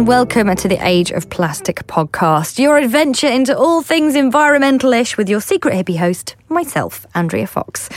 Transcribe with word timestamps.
and 0.00 0.08
welcome 0.08 0.56
to 0.56 0.66
the 0.66 0.78
Age 0.80 1.10
of 1.10 1.28
Plastic 1.28 1.86
podcast, 1.86 2.58
your 2.58 2.78
adventure 2.78 3.26
into 3.26 3.54
all 3.54 3.82
things 3.82 4.16
environmental-ish 4.16 5.18
with 5.18 5.28
your 5.28 5.42
secret 5.42 5.74
hippie 5.74 5.98
host, 5.98 6.36
myself, 6.50 7.06
Andrea 7.14 7.46
Fox. 7.46 7.88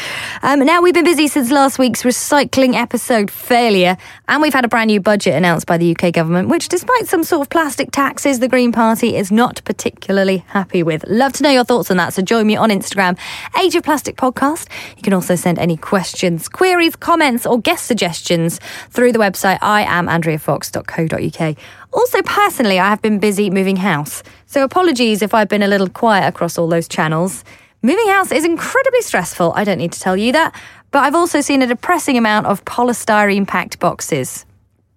Um, 0.42 0.60
now, 0.60 0.82
we've 0.82 0.94
been 0.94 1.04
busy 1.04 1.28
since 1.28 1.52
last 1.52 1.80
week's 1.80 2.04
recycling 2.04 2.76
episode 2.76 3.32
failure, 3.32 3.98
and 4.28 4.42
we've 4.42 4.54
had 4.54 4.64
a 4.64 4.68
brand 4.68 4.88
new 4.88 5.00
budget 5.02 5.34
announced 5.34 5.66
by 5.66 5.78
the 5.78 5.96
UK 5.96 6.14
government, 6.14 6.50
which, 6.50 6.70
despite 6.70 7.08
some 7.08 7.24
sort 7.24 7.42
of 7.42 7.50
plastic 7.50 7.92
taxes, 7.92 8.40
the 8.40 8.48
Green 8.48 8.72
Party 8.72 9.16
is 9.16 9.32
not 9.32 9.62
particularly 9.66 10.38
happy 10.48 10.84
with. 10.84 11.04
Love 11.08 11.34
to 11.34 11.44
know 11.44 11.50
your 11.50 11.64
thoughts 11.64 11.90
on 11.90 11.98
that, 11.98 12.14
so 12.14 12.22
join 12.22 12.48
me 12.48 12.56
on 12.56 12.70
Instagram, 12.70 13.18
Age 13.60 13.76
of 13.76 13.84
Plastic 13.84 14.16
Podcast. 14.16 14.68
You 14.96 15.02
can 15.02 15.14
also 15.14 15.36
send 15.36 15.60
any 15.60 15.78
questions, 15.78 16.48
queries, 16.48 16.96
comments, 16.96 17.46
or 17.46 17.60
guest 17.60 17.86
suggestions 17.86 18.60
through 18.90 19.12
the 19.12 19.20
website 19.20 19.60
iamandreafox.co.uk. 19.60 21.58
Also, 21.92 22.22
personally, 22.24 22.80
I 22.80 22.90
have 22.90 23.02
been 23.02 23.20
busy 23.20 23.50
moving 23.50 23.76
house, 23.78 24.24
so 24.46 24.64
apologies 24.64 25.22
if 25.22 25.34
I've 25.34 25.50
been 25.50 25.64
a 25.64 25.68
little 25.68 25.90
quiet 25.90 26.28
across 26.28 26.58
all 26.58 26.68
those 26.68 26.88
channels. 26.88 27.44
Moving 27.86 28.08
house 28.08 28.32
is 28.32 28.46
incredibly 28.46 29.02
stressful, 29.02 29.52
I 29.58 29.66
don't 29.66 29.78
need 29.78 29.92
to 29.92 30.00
tell 30.00 30.16
you 30.16 30.32
that, 30.32 30.56
but 30.92 31.00
I've 31.00 31.16
also 31.16 31.42
seen 31.42 31.62
a 31.62 31.68
depressing 31.68 32.18
amount 32.18 32.46
of 32.48 32.64
polystyrene 32.64 33.46
packed 33.46 33.78
boxes. 33.80 34.46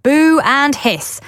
Boo 0.05 0.41
and 0.45 0.73
hiss. 0.73 1.21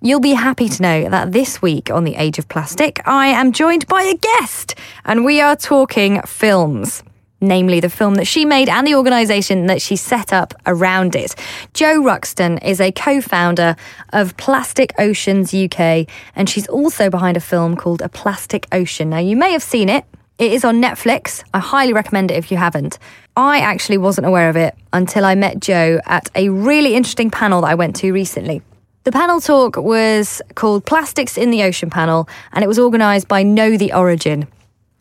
You'll 0.00 0.20
be 0.20 0.32
happy 0.32 0.66
to 0.66 0.82
know 0.82 1.10
that 1.10 1.30
this 1.30 1.60
week 1.60 1.90
on 1.90 2.04
The 2.04 2.14
Age 2.14 2.38
of 2.38 2.48
Plastic, 2.48 3.06
I 3.06 3.26
am 3.26 3.52
joined 3.52 3.86
by 3.86 4.02
a 4.04 4.16
guest, 4.16 4.76
and 5.04 5.26
we 5.26 5.42
are 5.42 5.56
talking 5.56 6.22
films 6.22 7.02
namely 7.40 7.78
the 7.78 7.90
film 7.90 8.14
that 8.14 8.26
she 8.26 8.46
made 8.46 8.70
and 8.70 8.86
the 8.86 8.94
organisation 8.94 9.66
that 9.66 9.82
she 9.82 9.96
set 9.96 10.32
up 10.32 10.54
around 10.64 11.14
it. 11.14 11.34
Jo 11.74 12.02
Ruxton 12.02 12.56
is 12.64 12.80
a 12.80 12.90
co 12.90 13.20
founder 13.20 13.76
of 14.14 14.34
Plastic 14.38 14.94
Oceans 14.98 15.52
UK, 15.52 16.08
and 16.34 16.48
she's 16.48 16.66
also 16.68 17.10
behind 17.10 17.36
a 17.36 17.40
film 17.40 17.76
called 17.76 18.00
A 18.00 18.08
Plastic 18.08 18.66
Ocean. 18.72 19.10
Now, 19.10 19.18
you 19.18 19.36
may 19.36 19.52
have 19.52 19.62
seen 19.62 19.90
it. 19.90 20.06
It 20.36 20.52
is 20.52 20.64
on 20.64 20.82
Netflix. 20.82 21.44
I 21.54 21.60
highly 21.60 21.92
recommend 21.92 22.32
it 22.32 22.34
if 22.36 22.50
you 22.50 22.56
haven't. 22.56 22.98
I 23.36 23.60
actually 23.60 23.98
wasn't 23.98 24.26
aware 24.26 24.48
of 24.48 24.56
it 24.56 24.74
until 24.92 25.24
I 25.24 25.36
met 25.36 25.60
Jo 25.60 26.00
at 26.06 26.28
a 26.34 26.48
really 26.48 26.96
interesting 26.96 27.30
panel 27.30 27.60
that 27.60 27.68
I 27.68 27.76
went 27.76 27.94
to 27.96 28.12
recently. 28.12 28.60
The 29.04 29.12
panel 29.12 29.40
talk 29.40 29.76
was 29.76 30.42
called 30.56 30.86
Plastics 30.86 31.38
in 31.38 31.52
the 31.52 31.62
Ocean 31.62 31.88
Panel, 31.88 32.28
and 32.52 32.64
it 32.64 32.66
was 32.66 32.80
organised 32.80 33.28
by 33.28 33.44
Know 33.44 33.76
the 33.76 33.92
Origin. 33.92 34.48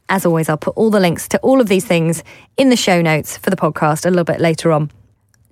As 0.07 0.23
always, 0.23 0.49
I'll 0.49 0.57
put 0.57 0.77
all 0.77 0.91
the 0.91 0.99
links 0.99 1.27
to 1.29 1.39
all 1.39 1.59
of 1.59 1.67
these 1.67 1.85
things 1.85 2.23
in 2.55 2.69
the 2.69 2.75
show 2.75 3.01
notes 3.01 3.35
for 3.35 3.49
the 3.49 3.55
podcast 3.55 4.05
a 4.05 4.09
little 4.09 4.25
bit 4.25 4.39
later 4.39 4.71
on. 4.71 4.91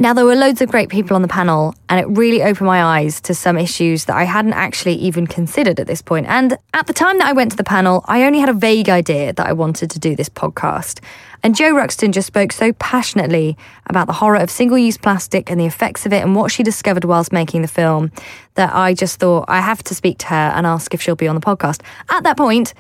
Now, 0.02 0.14
there 0.16 0.26
were 0.26 0.36
loads 0.36 0.64
of 0.64 0.70
great 0.72 0.90
people 0.90 1.16
on 1.16 1.22
the 1.22 1.28
panel, 1.28 1.76
and 1.88 2.00
it 2.00 2.08
really 2.18 2.42
opened 2.42 2.66
my 2.66 2.84
eyes 2.84 3.22
to 3.22 3.36
some 3.36 3.56
issues 3.56 4.06
that 4.06 4.16
I 4.16 4.24
hadn't 4.24 4.54
actually 4.54 4.96
even 4.96 5.28
considered 5.28 5.80
at 5.80 5.86
this 5.86 6.02
point. 6.02 6.26
And 6.26 6.58
at 6.74 6.88
the 6.88 6.94
time 6.94 7.20
that 7.20 7.28
I 7.28 7.34
went 7.34 7.52
to 7.52 7.58
the 7.58 7.64
panel, 7.64 8.04
I 8.08 8.24
only 8.24 8.40
had 8.40 8.50
a 8.50 8.54
vague 8.54 8.90
idea 8.90 9.32
that 9.32 9.46
I 9.46 9.54
wanted 9.54 9.92
to 9.92 10.00
do 10.00 10.16
this 10.16 10.28
podcast. 10.28 11.02
And 11.44 11.56
Jo 11.56 11.70
Ruxton 11.70 12.14
just 12.14 12.26
spoke 12.26 12.52
so 12.52 12.74
passionately 12.74 13.56
about 13.86 14.08
the 14.08 14.14
horror 14.14 14.38
of 14.38 14.50
single 14.50 14.80
use 14.80 14.98
plastic 14.98 15.52
and 15.52 15.60
the 15.60 15.68
effects 15.68 16.08
of 16.08 16.14
it 16.14 16.24
and 16.24 16.36
what 16.36 16.52
she 16.52 16.64
discovered 16.64 17.06
whilst 17.06 17.32
making 17.32 17.62
the 17.62 17.68
film 17.68 18.12
that 18.56 18.74
I 18.74 18.96
just 18.96 19.20
thought 19.20 19.46
I 19.50 19.62
have 19.62 19.84
to 19.84 19.94
speak 19.94 20.18
to 20.18 20.28
her 20.30 20.52
and 20.56 20.66
ask 20.66 20.96
if 20.96 21.02
she'll 21.04 21.16
be 21.16 21.28
on 21.28 21.36
the 21.36 21.42
podcast. 21.42 21.84
At 22.10 22.24
that 22.24 22.38
point, 22.38 22.74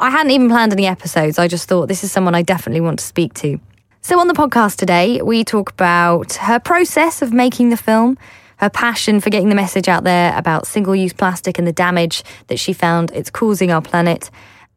I 0.00 0.10
hadn't 0.10 0.32
even 0.32 0.48
planned 0.48 0.72
any 0.72 0.88
episodes. 0.88 1.38
I 1.38 1.46
just 1.46 1.68
thought 1.68 1.86
this 1.86 2.02
is 2.02 2.10
someone 2.10 2.34
I 2.34 2.42
definitely 2.42 2.80
want 2.80 2.98
to 2.98 3.04
speak 3.04 3.34
to. 3.34 3.60
So, 4.06 4.20
on 4.20 4.28
the 4.28 4.34
podcast 4.34 4.76
today, 4.76 5.20
we 5.20 5.42
talk 5.42 5.70
about 5.70 6.34
her 6.34 6.60
process 6.60 7.22
of 7.22 7.32
making 7.32 7.70
the 7.70 7.76
film, 7.76 8.16
her 8.58 8.70
passion 8.70 9.18
for 9.18 9.30
getting 9.30 9.48
the 9.48 9.56
message 9.56 9.88
out 9.88 10.04
there 10.04 10.32
about 10.38 10.68
single 10.68 10.94
use 10.94 11.12
plastic 11.12 11.58
and 11.58 11.66
the 11.66 11.72
damage 11.72 12.22
that 12.46 12.60
she 12.60 12.72
found 12.72 13.10
it's 13.10 13.30
causing 13.30 13.72
our 13.72 13.82
planet, 13.82 14.30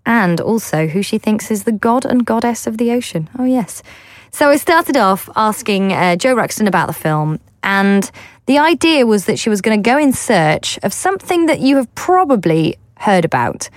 and 0.04 0.42
also 0.42 0.88
who 0.88 1.04
she 1.04 1.20
thinks 1.20 1.52
is 1.52 1.66
the 1.66 1.72
god 1.72 2.06
and 2.06 2.26
goddess 2.26 2.66
of 2.66 2.80
the 2.80 2.90
ocean. 2.90 3.30
Oh, 3.38 3.46
yes. 3.46 3.84
So, 4.32 4.50
I 4.50 4.58
started 4.58 4.98
off 4.98 5.30
asking 5.36 5.94
uh, 5.94 6.16
Jo 6.16 6.34
Ruxton 6.34 6.66
about 6.66 6.88
the 6.88 6.94
film, 6.94 7.40
and 7.62 8.10
the 8.48 8.58
idea 8.58 9.06
was 9.06 9.26
that 9.26 9.38
she 9.38 9.52
was 9.52 9.62
going 9.62 9.78
to 9.78 9.88
go 9.88 10.00
in 10.00 10.12
search 10.12 10.80
of 10.82 10.92
something 10.92 11.46
that 11.46 11.60
you 11.60 11.76
have 11.76 11.94
probably 11.94 12.80
heard 12.98 13.26
about 13.26 13.70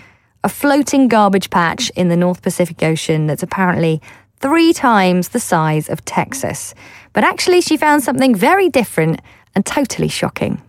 a 0.45 0.49
floating 0.49 1.09
garbage 1.09 1.51
patch 1.51 1.91
in 1.91 2.09
the 2.09 2.17
North 2.17 2.41
Pacific 2.41 2.83
Ocean 2.83 3.27
that's 3.27 3.43
apparently 3.43 4.01
three 4.43 4.73
times 4.73 5.31
the 5.31 5.41
size 5.41 5.89
of 5.89 6.05
Texas. 6.05 6.75
But 7.15 7.25
actually, 7.25 7.61
she 7.61 7.77
found 7.77 8.03
something 8.03 8.35
very 8.35 8.69
different 8.69 9.21
and 9.55 9.65
totally 9.65 10.09
shocking. 10.09 10.61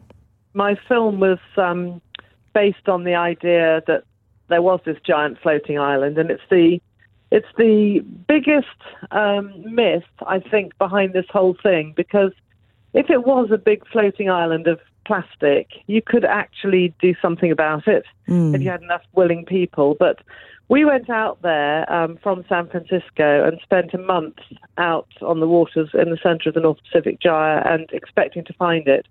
My 0.54 0.76
film 0.88 1.20
was 1.20 1.40
um, 1.58 2.02
based 2.54 2.88
on 2.88 3.04
the 3.04 3.16
idea 3.16 3.82
that 3.88 4.04
there 4.48 4.62
was 4.62 4.80
this 4.86 4.98
giant 5.04 5.40
floating 5.42 5.80
island, 5.80 6.18
and 6.18 6.30
it's 6.30 6.44
the 6.50 6.80
it's 7.32 7.48
the 7.58 8.00
biggest 8.28 8.68
um, 9.10 9.52
myth 9.66 10.04
I 10.28 10.40
think 10.40 10.78
behind 10.78 11.14
this 11.14 11.26
whole 11.32 11.58
thing 11.64 11.94
because 11.98 12.32
if 12.94 13.10
it 13.10 13.26
was 13.26 13.50
a 13.52 13.58
big 13.58 13.88
floating 13.88 14.30
island 14.30 14.68
of 14.68 14.80
plastic, 15.06 15.68
you 15.88 16.02
could 16.02 16.26
actually 16.26 16.94
do 17.02 17.16
something 17.22 17.52
about 17.52 17.88
it 17.88 18.06
mm. 18.28 18.54
if 18.54 18.62
you 18.62 18.70
had 18.70 18.84
enough 18.84 19.02
willing 19.14 19.46
people. 19.46 19.96
But 20.00 20.20
we 20.70 20.86
went 20.86 21.10
out 21.10 21.42
there 21.42 21.92
um, 21.92 22.18
from 22.24 22.46
San 22.48 22.68
Francisco 22.70 23.46
and 23.46 23.60
spent 23.62 23.94
a 23.94 23.98
month 23.98 24.38
out 24.78 25.10
on 25.22 25.40
the 25.40 25.48
waters 25.48 25.90
in 25.94 26.10
the 26.10 26.18
center 26.24 26.50
of 26.50 26.56
the 26.56 26.62
North 26.62 26.80
Pacific 26.90 27.20
Gyre 27.20 27.60
and 27.68 27.90
expecting 27.92 28.46
to 28.46 28.54
find 28.54 28.88
it. 28.88 29.06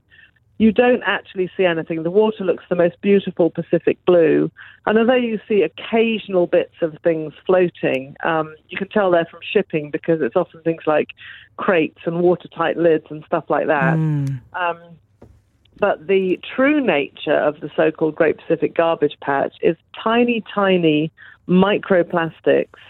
You 0.58 0.70
don't 0.70 1.02
actually 1.04 1.50
see 1.56 1.64
anything. 1.64 2.04
The 2.04 2.10
water 2.10 2.44
looks 2.44 2.64
the 2.68 2.76
most 2.76 3.00
beautiful 3.00 3.50
Pacific 3.50 3.98
blue. 4.06 4.50
And 4.86 4.98
although 4.98 5.14
you 5.14 5.41
see 5.48 5.62
occasional 5.62 6.46
bits 6.46 6.74
of 6.82 6.96
things 7.02 7.32
floating, 7.44 8.16
um, 8.22 8.54
you 8.68 8.78
can 8.78 8.88
tell 8.88 9.10
they're 9.10 9.26
from 9.26 9.41
shipping 9.42 9.91
because 9.91 10.20
it's 10.22 10.36
often 10.36 10.62
things 10.62 10.82
like 10.86 11.08
crates 11.56 11.98
and 12.06 12.20
watertight 12.20 12.76
lids 12.76 13.06
and 13.10 13.24
stuff 13.26 13.44
like 13.48 13.66
that. 13.66 13.94
Mm. 13.94 14.41
Um, 14.52 14.80
but 15.78 16.06
the 16.06 16.38
true 16.54 16.80
nature 16.80 17.36
of 17.36 17.60
the 17.60 17.68
so 17.74 17.91
called 17.91 18.14
Great 18.14 18.38
Pacific 18.38 18.72
Garbage 18.74 19.16
Patch 19.20 19.54
is 19.62 19.76
tiny, 20.00 20.44
tiny 20.54 21.10
microplastics 21.48 22.80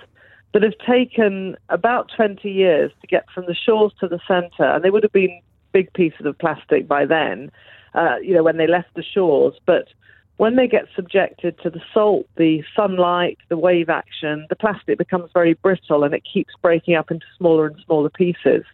that 0.53 0.63
have 0.63 0.77
taken 0.87 1.57
about 1.69 2.11
20 2.15 2.51
years 2.51 2.93
to 3.01 3.07
get 3.07 3.25
from 3.35 3.47
the 3.47 3.55
shores 3.55 3.93
to 4.01 4.09
the 4.09 4.21
center. 4.29 4.65
And 4.65 4.85
they 4.85 4.91
would 4.91 5.03
have 5.03 5.13
been 5.13 5.41
big 5.73 5.93
pieces 5.95 6.27
of 6.27 6.39
plastic 6.39 6.87
by 6.87 7.07
then, 7.07 7.51
uh, 7.95 8.17
you 8.23 8.35
know, 8.35 8.43
when 8.43 8.59
they 8.59 8.67
left 8.67 8.95
the 8.95 9.03
shores. 9.03 9.55
But 9.65 9.89
when 10.37 10.57
they 10.57 10.67
get 10.67 10.87
subjected 10.95 11.59
to 11.63 11.71
the 11.71 11.81
salt, 11.95 12.27
the 12.37 12.63
sunlight, 12.77 13.39
the 13.49 13.57
wave 13.57 13.89
action, 13.89 14.47
the 14.49 14.57
plastic 14.57 14.99
becomes 14.99 15.31
very 15.33 15.55
brittle 15.55 16.05
and 16.05 16.15
it 16.15 16.23
keeps 16.31 16.55
breaking 16.61 16.95
up 16.95 17.11
into 17.11 17.27
smaller 17.39 17.67
and 17.67 17.77
smaller 17.87 18.11
pieces. 18.11 18.65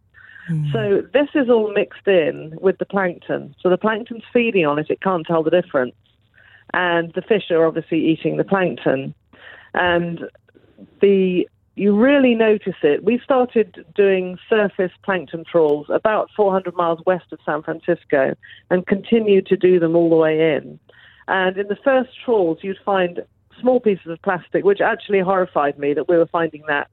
Mm. 0.51 0.73
So 0.73 1.03
this 1.13 1.29
is 1.35 1.49
all 1.51 1.73
mixed 1.73 2.07
in 2.07 2.57
with 2.61 2.79
the 2.79 2.87
plankton. 2.87 3.55
So 3.61 3.69
the 3.69 3.77
plankton's 3.77 4.23
feeding 4.33 4.67
on 4.67 4.79
it, 4.79 4.87
it 4.89 5.01
can't 5.01 5.27
tell 5.27 5.43
the 5.43 5.51
difference. 5.51 5.95
And 6.75 7.13
the 7.15 7.23
fish 7.23 7.51
are 7.51 7.67
obviously 7.67 8.05
eating 8.05 8.37
the 8.37 8.45
plankton. 8.45 9.15
And 9.79 10.25
the 11.01 11.49
you 11.77 11.97
really 11.97 12.35
notice 12.35 12.75
it. 12.83 13.05
We 13.05 13.21
started 13.23 13.87
doing 13.95 14.37
surface 14.49 14.91
plankton 15.05 15.45
trawls 15.45 15.87
about 15.89 16.29
400 16.37 16.75
miles 16.75 16.99
west 17.07 17.27
of 17.33 17.39
San 17.47 17.63
Francisco 17.63 18.35
and 18.69 18.85
continued 18.85 19.47
to 19.47 19.57
do 19.57 19.79
them 19.79 19.95
all 19.95 20.11
the 20.11 20.17
way 20.17 20.57
in. 20.57 20.81
And 21.29 21.57
in 21.57 21.69
the 21.69 21.77
first 21.77 22.11
trawls, 22.25 22.59
you'd 22.63 22.81
find 22.85 23.23
small 23.61 23.79
pieces 23.79 24.09
of 24.09 24.21
plastic, 24.23 24.65
which 24.65 24.81
actually 24.81 25.21
horrified 25.21 25.79
me 25.79 25.95
that 25.95 26.09
we 26.09 26.17
were 26.17 26.27
finding 26.27 26.65
that 26.67 26.91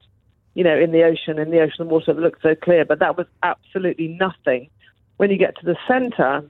you 0.55 0.63
know, 0.63 0.75
in 0.75 0.91
the 0.91 1.03
ocean, 1.03 1.37
in 1.37 1.51
the 1.51 1.59
ocean 1.59 1.89
water 1.89 2.13
that 2.13 2.21
looked 2.21 2.41
so 2.41 2.55
clear, 2.55 2.85
but 2.85 2.99
that 2.99 3.17
was 3.17 3.27
absolutely 3.43 4.07
nothing. 4.07 4.69
When 5.17 5.29
you 5.29 5.37
get 5.37 5.55
to 5.57 5.65
the 5.65 5.77
center, 5.87 6.49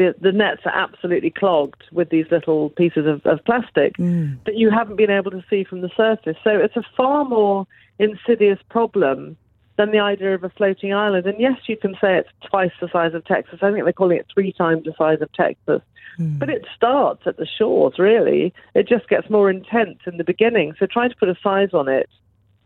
is, 0.00 0.14
the 0.20 0.32
nets 0.32 0.62
are 0.64 0.74
absolutely 0.74 1.30
clogged 1.30 1.84
with 1.92 2.10
these 2.10 2.26
little 2.30 2.70
pieces 2.70 3.06
of, 3.06 3.24
of 3.26 3.44
plastic 3.44 3.96
mm. 3.96 4.36
that 4.44 4.56
you 4.56 4.70
haven't 4.70 4.96
been 4.96 5.10
able 5.10 5.30
to 5.30 5.44
see 5.50 5.64
from 5.64 5.82
the 5.82 5.90
surface. 5.96 6.36
So 6.42 6.50
it's 6.50 6.76
a 6.76 6.84
far 6.96 7.24
more 7.24 7.66
insidious 7.98 8.58
problem 8.70 9.36
than 9.76 9.90
the 9.90 9.98
idea 9.98 10.34
of 10.34 10.44
a 10.44 10.50
floating 10.50 10.92
island. 10.92 11.26
And 11.26 11.38
yes, 11.40 11.58
you 11.66 11.76
can 11.76 11.94
say 12.00 12.18
it's 12.18 12.28
twice 12.48 12.72
the 12.80 12.88
size 12.88 13.14
of 13.14 13.24
Texas. 13.24 13.60
I 13.62 13.70
think 13.70 13.84
they're 13.84 13.92
calling 13.92 14.18
it 14.18 14.26
three 14.32 14.52
times 14.52 14.84
the 14.84 14.94
size 14.96 15.20
of 15.20 15.32
Texas. 15.32 15.82
Mm. 16.18 16.38
But 16.38 16.50
it 16.50 16.66
starts 16.76 17.22
at 17.26 17.36
the 17.36 17.46
shores, 17.46 17.98
really. 17.98 18.52
It 18.74 18.88
just 18.88 19.08
gets 19.08 19.30
more 19.30 19.50
intense 19.50 19.98
in 20.06 20.18
the 20.18 20.24
beginning. 20.24 20.74
So 20.78 20.86
trying 20.86 21.10
to 21.10 21.16
put 21.16 21.28
a 21.28 21.36
size 21.42 21.70
on 21.72 21.88
it 21.88 22.08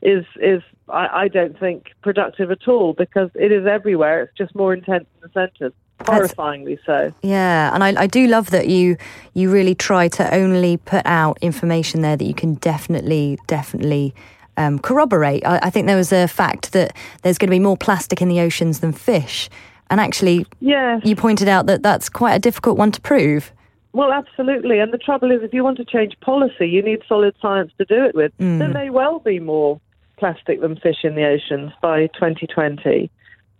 is 0.02 0.26
is 0.40 0.62
I, 0.88 1.08
I 1.22 1.28
don't 1.28 1.58
think 1.58 1.86
productive 2.02 2.50
at 2.50 2.68
all 2.68 2.92
because 2.92 3.30
it 3.34 3.50
is 3.50 3.66
everywhere. 3.66 4.22
It's 4.22 4.36
just 4.36 4.54
more 4.54 4.74
intense 4.74 5.06
in 5.14 5.20
the 5.22 5.32
centres 5.32 5.72
horrifyingly 6.00 6.78
so. 6.84 7.12
Yeah, 7.22 7.74
and 7.74 7.82
I, 7.82 8.02
I 8.02 8.06
do 8.06 8.26
love 8.26 8.50
that 8.50 8.68
you 8.68 8.96
you 9.34 9.50
really 9.50 9.74
try 9.74 10.08
to 10.08 10.34
only 10.34 10.76
put 10.76 11.04
out 11.06 11.38
information 11.40 12.02
there 12.02 12.16
that 12.16 12.24
you 12.24 12.34
can 12.34 12.54
definitely 12.54 13.38
definitely 13.46 14.14
um, 14.56 14.78
corroborate. 14.78 15.44
I, 15.46 15.58
I, 15.64 15.70
think 15.70 15.86
there 15.86 15.96
was 15.96 16.12
a 16.12 16.26
fact 16.28 16.72
that 16.72 16.96
there's 17.22 17.38
going 17.38 17.48
to 17.48 17.54
be 17.54 17.60
more 17.60 17.76
plastic 17.76 18.22
in 18.22 18.28
the 18.28 18.40
oceans 18.40 18.80
than 18.80 18.92
fish, 18.92 19.48
and 19.90 20.00
actually, 20.00 20.46
yes. 20.60 21.02
you 21.04 21.16
pointed 21.16 21.48
out 21.48 21.66
that 21.66 21.82
that's 21.82 22.08
quite 22.08 22.34
a 22.34 22.38
difficult 22.38 22.78
one 22.78 22.92
to 22.92 23.00
prove. 23.00 23.52
Well, 23.92 24.12
absolutely. 24.12 24.78
And 24.78 24.92
the 24.92 24.98
trouble 24.98 25.30
is, 25.30 25.42
if 25.42 25.54
you 25.54 25.64
want 25.64 25.78
to 25.78 25.84
change 25.84 26.20
policy, 26.20 26.68
you 26.68 26.82
need 26.82 27.00
solid 27.08 27.34
science 27.40 27.72
to 27.78 27.86
do 27.86 28.04
it 28.04 28.14
with. 28.14 28.30
Mm. 28.38 28.58
There 28.58 28.68
may 28.68 28.90
well 28.90 29.20
be 29.20 29.40
more 29.40 29.80
plastic 30.18 30.60
than 30.60 30.76
fish 30.76 30.98
in 31.02 31.14
the 31.14 31.24
oceans 31.24 31.72
by 31.80 32.08
2020. 32.08 33.10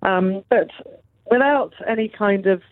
Um, 0.02 0.44
but 0.50 0.68
without 1.30 1.72
any 1.86 2.08
kind 2.08 2.46
of 2.46 2.62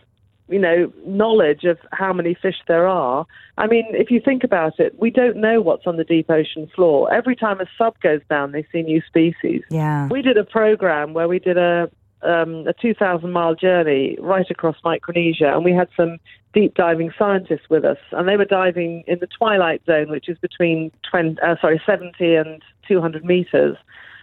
you 0.47 0.59
know, 0.59 0.91
knowledge 1.05 1.63
of 1.63 1.77
how 1.91 2.13
many 2.13 2.35
fish 2.39 2.57
there 2.67 2.87
are. 2.87 3.25
I 3.57 3.67
mean, 3.67 3.85
if 3.89 4.11
you 4.11 4.21
think 4.23 4.43
about 4.43 4.79
it, 4.79 4.97
we 4.99 5.09
don't 5.09 5.37
know 5.37 5.59
what's 5.59 5.87
on 5.87 5.97
the 5.97 6.03
deep 6.03 6.29
ocean 6.29 6.69
floor. 6.75 7.11
Every 7.11 7.35
time 7.35 7.59
a 7.59 7.65
sub 7.77 7.99
goes 7.99 8.21
down, 8.29 8.51
they 8.51 8.65
see 8.71 8.83
new 8.83 9.01
species. 9.07 9.63
Yeah. 9.71 10.07
We 10.07 10.21
did 10.21 10.37
a 10.37 10.43
program 10.43 11.13
where 11.13 11.27
we 11.27 11.39
did 11.39 11.57
a 11.57 11.89
um, 12.21 12.65
a 12.67 12.73
2,000 12.73 13.31
mile 13.31 13.53
journey 13.53 14.17
right 14.19 14.49
across 14.49 14.75
Micronesia, 14.83 15.53
and 15.53 15.63
we 15.63 15.73
had 15.73 15.89
some 15.95 16.17
deep 16.53 16.73
diving 16.73 17.11
scientists 17.19 17.69
with 17.69 17.85
us, 17.85 17.97
and 18.13 18.27
they 18.27 18.35
were 18.35 18.45
diving 18.45 19.03
in 19.05 19.19
the 19.19 19.27
twilight 19.27 19.83
zone, 19.85 20.09
which 20.09 20.27
is 20.27 20.37
between 20.39 20.91
20, 21.11 21.39
uh, 21.41 21.55
sorry 21.61 21.79
70 21.85 22.35
and 22.35 22.63
200 22.87 23.23
meters. 23.23 23.77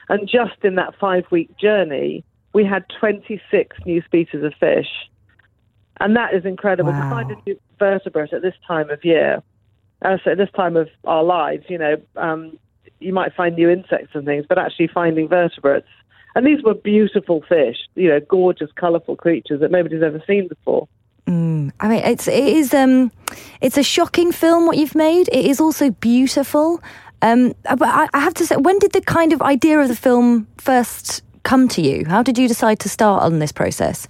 And 0.08 0.28
just 0.28 0.64
in 0.64 0.74
that 0.76 0.98
five 0.98 1.24
week 1.30 1.56
journey, 1.58 2.24
we 2.52 2.64
had 2.64 2.84
26 3.00 3.76
new 3.86 4.02
species 4.02 4.42
of 4.42 4.54
fish. 4.58 4.88
And 6.00 6.16
that 6.16 6.34
is 6.34 6.44
incredible 6.44 6.92
Wow. 6.92 7.02
to 7.02 7.10
find 7.10 7.30
a 7.30 7.36
new 7.46 7.58
vertebrate 7.78 8.32
at 8.32 8.42
this 8.42 8.54
time 8.66 8.90
of 8.90 9.04
year. 9.04 9.42
Uh, 10.02 10.18
so 10.24 10.32
at 10.32 10.38
this 10.38 10.50
time 10.54 10.76
of 10.76 10.88
our 11.04 11.22
lives, 11.22 11.64
you 11.68 11.78
know, 11.78 11.96
um, 12.16 12.58
you 12.98 13.12
might 13.12 13.34
find 13.34 13.54
new 13.56 13.70
insects 13.70 14.10
and 14.14 14.24
things, 14.24 14.44
but 14.48 14.58
actually 14.58 14.88
finding 14.88 15.28
vertebrates. 15.28 15.88
And 16.34 16.46
these 16.46 16.62
were 16.62 16.74
beautiful 16.74 17.42
fish, 17.48 17.76
you 17.94 18.08
know, 18.08 18.20
gorgeous, 18.20 18.70
colourful 18.72 19.16
creatures 19.16 19.60
that 19.60 19.70
nobody's 19.70 20.02
ever 20.02 20.22
seen 20.26 20.48
before. 20.48 20.88
Mm. 21.26 21.72
I 21.78 21.88
mean, 21.88 22.02
it's 22.04 22.26
it 22.26 22.42
is 22.44 22.74
um, 22.74 23.12
it's 23.60 23.76
a 23.76 23.82
shocking 23.82 24.32
film 24.32 24.66
what 24.66 24.76
you've 24.76 24.94
made. 24.94 25.28
It 25.28 25.44
is 25.44 25.60
also 25.60 25.90
beautiful. 25.90 26.82
Um, 27.20 27.54
but 27.62 27.82
I, 27.82 28.08
I 28.12 28.18
have 28.18 28.34
to 28.34 28.46
say, 28.46 28.56
when 28.56 28.78
did 28.80 28.92
the 28.92 29.00
kind 29.02 29.32
of 29.32 29.40
idea 29.40 29.78
of 29.78 29.88
the 29.88 29.94
film 29.94 30.48
first 30.58 31.22
come 31.42 31.68
to 31.68 31.82
you? 31.82 32.04
How 32.06 32.22
did 32.22 32.38
you 32.38 32.48
decide 32.48 32.78
to 32.80 32.88
start 32.88 33.22
on 33.22 33.38
this 33.38 33.52
process? 33.52 34.08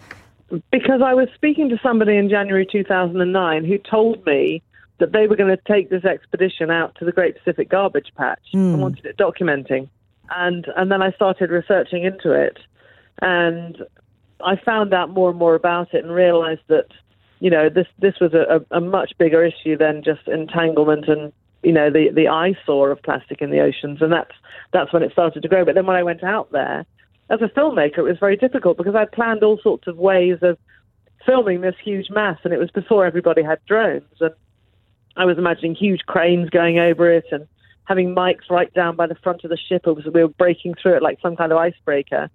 Because 0.71 1.01
I 1.03 1.15
was 1.15 1.29
speaking 1.35 1.69
to 1.71 1.79
somebody 1.83 2.17
in 2.17 2.29
January 2.29 2.67
2009 2.71 3.65
who 3.65 3.79
told 3.79 4.25
me 4.27 4.63
that 4.99 5.13
they 5.13 5.27
were 5.27 5.37
going 5.37 5.57
to 5.57 5.63
take 5.67 5.91
this 5.91 6.05
expedition 6.05 6.71
out 6.71 6.95
to 6.97 7.05
the 7.05 7.13
Great 7.13 7.37
Pacific 7.37 7.69
Garbage 7.69 8.13
Patch 8.17 8.41
Hmm. 8.53 8.75
and 8.75 8.83
wanted 8.83 9.07
it 9.07 9.17
documenting. 9.17 9.89
And 10.31 10.67
and 10.77 10.91
then 10.91 11.03
I 11.03 11.11
started 11.13 11.51
researching 11.51 12.05
into 12.05 12.33
it, 12.33 12.59
and 13.21 13.83
I 14.45 14.57
found 14.57 14.95
out 14.95 15.11
more 15.11 15.29
and 15.31 15.39
more 15.39 15.55
about 15.55 15.93
it 15.93 16.05
and 16.05 16.13
realised 16.15 16.63
that 16.69 16.87
you 17.41 17.51
know 17.51 17.69
this 17.69 17.87
this 17.99 18.15
was 18.21 18.33
a, 18.33 18.61
a, 18.71 18.79
a 18.79 18.81
much 18.81 19.13
bigger 19.19 19.45
issue 19.45 19.77
than 19.77 20.03
just 20.03 20.27
entanglement 20.29 21.09
and 21.09 21.33
you 21.63 21.73
know 21.73 21.91
the 21.91 22.11
the 22.11 22.29
eyesore 22.29 22.91
of 22.91 23.03
plastic 23.03 23.43
in 23.43 23.51
the 23.51 23.61
oceans, 23.61 24.01
and 24.01 24.13
that's 24.13 24.35
that's 24.73 24.93
when 24.93 25.03
it 25.03 25.13
started 25.13 25.43
to 25.43 25.49
grow. 25.49 25.65
But 25.65 25.75
then 25.75 25.87
when 25.87 25.97
I 25.97 26.03
went 26.03 26.23
out 26.23 26.51
there 26.53 26.87
as 27.31 27.41
a 27.41 27.49
filmmaker, 27.49 27.99
it 27.99 28.03
was 28.03 28.19
very 28.19 28.37
difficult 28.37 28.77
because 28.77 28.95
I'd 28.95 29.13
planned 29.13 29.43
all 29.43 29.59
sorts 29.63 29.87
of 29.87 29.97
ways 29.97 30.39
of 30.43 30.59
filming 31.25 31.61
this 31.61 31.77
huge 31.83 32.11
mass, 32.11 32.39
and 32.45 32.53
it 32.53 32.59
was 32.59 32.71
before 32.71 33.07
everybody 33.07 33.43
had 33.43 33.59
drones, 33.67 34.05
and 34.21 34.35
I 35.17 35.25
was 35.25 35.39
imagining 35.39 35.75
huge 35.75 36.01
cranes 36.07 36.51
going 36.51 36.79
over 36.79 37.11
it 37.11 37.27
and 37.31 37.47
having 37.85 38.15
mics 38.15 38.51
right 38.51 38.73
down 38.75 38.97
by 38.97 39.07
the 39.07 39.15
front 39.17 39.45
of 39.45 39.51
the 39.51 39.57
ship. 39.57 39.83
It 39.87 39.93
was, 39.93 40.05
we 40.07 40.23
were 40.23 40.29
breaking 40.29 40.75
through 40.81 40.97
it 40.97 41.03
like 41.03 41.19
some 41.21 41.37
kind 41.37 41.53
of 41.53 41.59
icebreaker. 41.59 42.31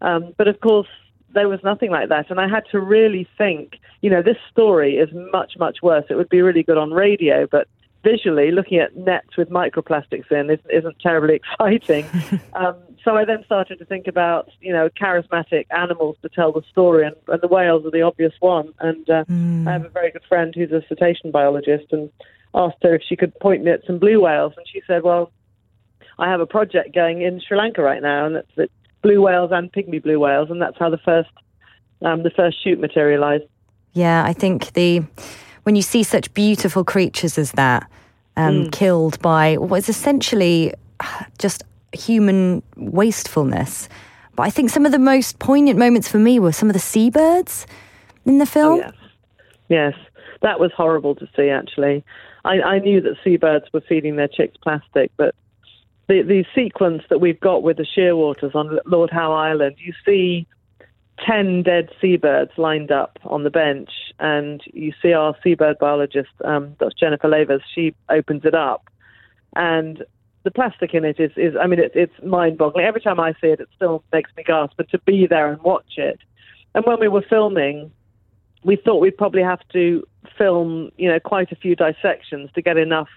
Um, 0.00 0.34
but 0.36 0.48
of 0.48 0.60
course, 0.60 0.88
there 1.32 1.48
was 1.48 1.60
nothing 1.62 1.90
like 1.90 2.08
that, 2.08 2.30
and 2.30 2.40
I 2.40 2.48
had 2.48 2.64
to 2.72 2.80
really 2.80 3.28
think. 3.38 3.78
You 4.00 4.10
know, 4.10 4.22
this 4.22 4.36
story 4.50 4.96
is 4.96 5.08
much, 5.32 5.52
much 5.58 5.78
worse. 5.82 6.04
It 6.08 6.14
would 6.14 6.28
be 6.28 6.42
really 6.42 6.62
good 6.62 6.78
on 6.78 6.90
radio, 6.90 7.46
but 7.46 7.68
visually, 8.02 8.50
looking 8.50 8.78
at 8.78 8.96
nets 8.96 9.36
with 9.36 9.50
microplastics 9.50 10.30
in 10.30 10.50
isn't, 10.50 10.70
isn't 10.70 10.98
terribly 11.00 11.34
exciting. 11.60 12.06
um, 12.54 12.76
so 13.04 13.16
I 13.16 13.24
then 13.24 13.44
started 13.44 13.78
to 13.78 13.84
think 13.84 14.06
about, 14.06 14.50
you 14.60 14.72
know, 14.72 14.88
charismatic 14.90 15.66
animals 15.70 16.16
to 16.22 16.28
tell 16.28 16.52
the 16.52 16.62
story, 16.70 17.06
and, 17.06 17.16
and 17.28 17.40
the 17.40 17.48
whales 17.48 17.84
are 17.86 17.90
the 17.90 18.02
obvious 18.02 18.32
one. 18.40 18.72
And 18.80 19.08
uh, 19.08 19.24
I 19.68 19.72
have 19.72 19.84
a 19.84 19.88
very 19.88 20.10
good 20.10 20.24
friend 20.28 20.54
who's 20.54 20.72
a 20.72 20.82
cetacean 20.88 21.30
biologist, 21.30 21.92
and 21.92 22.10
asked 22.54 22.78
her 22.82 22.94
if 22.94 23.02
she 23.08 23.16
could 23.16 23.38
point 23.40 23.64
me 23.64 23.70
at 23.70 23.84
some 23.86 23.98
blue 23.98 24.20
whales, 24.20 24.52
and 24.56 24.66
she 24.70 24.82
said, 24.86 25.02
"Well, 25.02 25.32
I 26.18 26.28
have 26.28 26.40
a 26.40 26.46
project 26.46 26.94
going 26.94 27.22
in 27.22 27.40
Sri 27.40 27.56
Lanka 27.56 27.82
right 27.82 28.02
now, 28.02 28.26
and 28.26 28.36
it's, 28.36 28.52
it's 28.56 28.72
blue 29.02 29.22
whales 29.22 29.50
and 29.52 29.72
pygmy 29.72 30.02
blue 30.02 30.18
whales, 30.18 30.50
and 30.50 30.60
that's 30.60 30.78
how 30.78 30.90
the 30.90 30.98
first 30.98 31.30
um, 32.02 32.22
the 32.22 32.30
first 32.30 32.62
shoot 32.62 32.78
materialized." 32.78 33.44
Yeah, 33.92 34.24
I 34.24 34.32
think 34.32 34.72
the 34.74 35.02
when 35.62 35.74
you 35.74 35.82
see 35.82 36.02
such 36.02 36.32
beautiful 36.34 36.84
creatures 36.84 37.38
as 37.38 37.52
that 37.52 37.90
um, 38.36 38.70
killed 38.70 39.20
by 39.20 39.56
what 39.56 39.78
is 39.78 39.88
essentially 39.88 40.72
just 41.38 41.64
human 41.92 42.62
wastefulness. 42.76 43.88
But 44.36 44.44
I 44.44 44.50
think 44.50 44.70
some 44.70 44.86
of 44.86 44.92
the 44.92 44.98
most 44.98 45.38
poignant 45.38 45.78
moments 45.78 46.08
for 46.08 46.18
me 46.18 46.38
were 46.38 46.52
some 46.52 46.68
of 46.68 46.72
the 46.72 46.78
seabirds 46.80 47.66
in 48.24 48.38
the 48.38 48.44
Oh, 48.44 48.46
film. 48.46 48.78
yes, 48.78 48.92
yes, 49.68 49.94
that 50.42 50.60
was 50.60 50.72
horrible 50.76 51.14
to 51.16 51.28
see. 51.36 51.48
Actually, 51.50 52.04
I, 52.44 52.60
I 52.62 52.78
knew 52.78 53.00
that 53.00 53.16
seabirds 53.24 53.66
were 53.72 53.82
feeding 53.82 54.16
their 54.16 54.28
chicks 54.28 54.56
plastic, 54.62 55.10
but 55.16 55.34
the 56.08 56.22
the 56.22 56.44
sequence 56.54 57.02
that 57.10 57.20
we've 57.20 57.40
got 57.40 57.62
with 57.62 57.76
the 57.76 57.86
shearwaters 57.86 58.54
on 58.54 58.78
Lord 58.86 59.10
Howe 59.10 59.32
Island, 59.32 59.76
you 59.78 59.92
see. 60.04 60.46
10 61.26 61.64
dead 61.64 61.90
seabirds 62.00 62.52
lined 62.56 62.90
up 62.90 63.18
on 63.24 63.42
the 63.44 63.50
bench, 63.50 63.90
and 64.20 64.62
you 64.72 64.90
see 65.02 65.12
our 65.12 65.36
seabird 65.42 65.76
biologist, 65.78 66.30
um, 66.46 66.74
that's 66.80 66.94
Jennifer 66.94 67.28
Lavers, 67.28 67.60
she 67.74 67.94
opens 68.08 68.42
it 68.46 68.54
up, 68.54 68.88
and 69.54 70.02
the 70.42 70.50
plastic 70.50 70.94
in 70.94 71.04
it 71.04 71.20
is, 71.20 71.32
is 71.36 71.54
I 71.60 71.66
mean, 71.66 71.78
it, 71.78 71.92
it's 71.94 72.12
mind 72.24 72.58
boggling. 72.58 72.86
Every 72.86 73.00
time 73.00 73.20
I 73.20 73.32
see 73.40 73.48
it, 73.48 73.60
it 73.60 73.68
still 73.76 74.02
makes 74.12 74.30
me 74.36 74.42
gasp, 74.42 74.72
but 74.76 74.88
to 74.90 74.98
be 75.00 75.26
there 75.26 75.50
and 75.50 75.60
watch 75.62 75.96
it. 75.96 76.18
And 76.74 76.84
when 76.84 77.00
we 77.00 77.08
were 77.08 77.24
filming, 77.28 77.90
we 78.64 78.76
thought 78.76 79.00
we'd 79.00 79.16
probably 79.16 79.42
have 79.42 79.60
to 79.72 80.04
film, 80.36 80.90
you 80.96 81.08
know, 81.08 81.20
quite 81.20 81.52
a 81.52 81.56
few 81.56 81.74
dissections 81.74 82.50
to 82.54 82.62
get 82.62 82.76
enough 82.76 83.08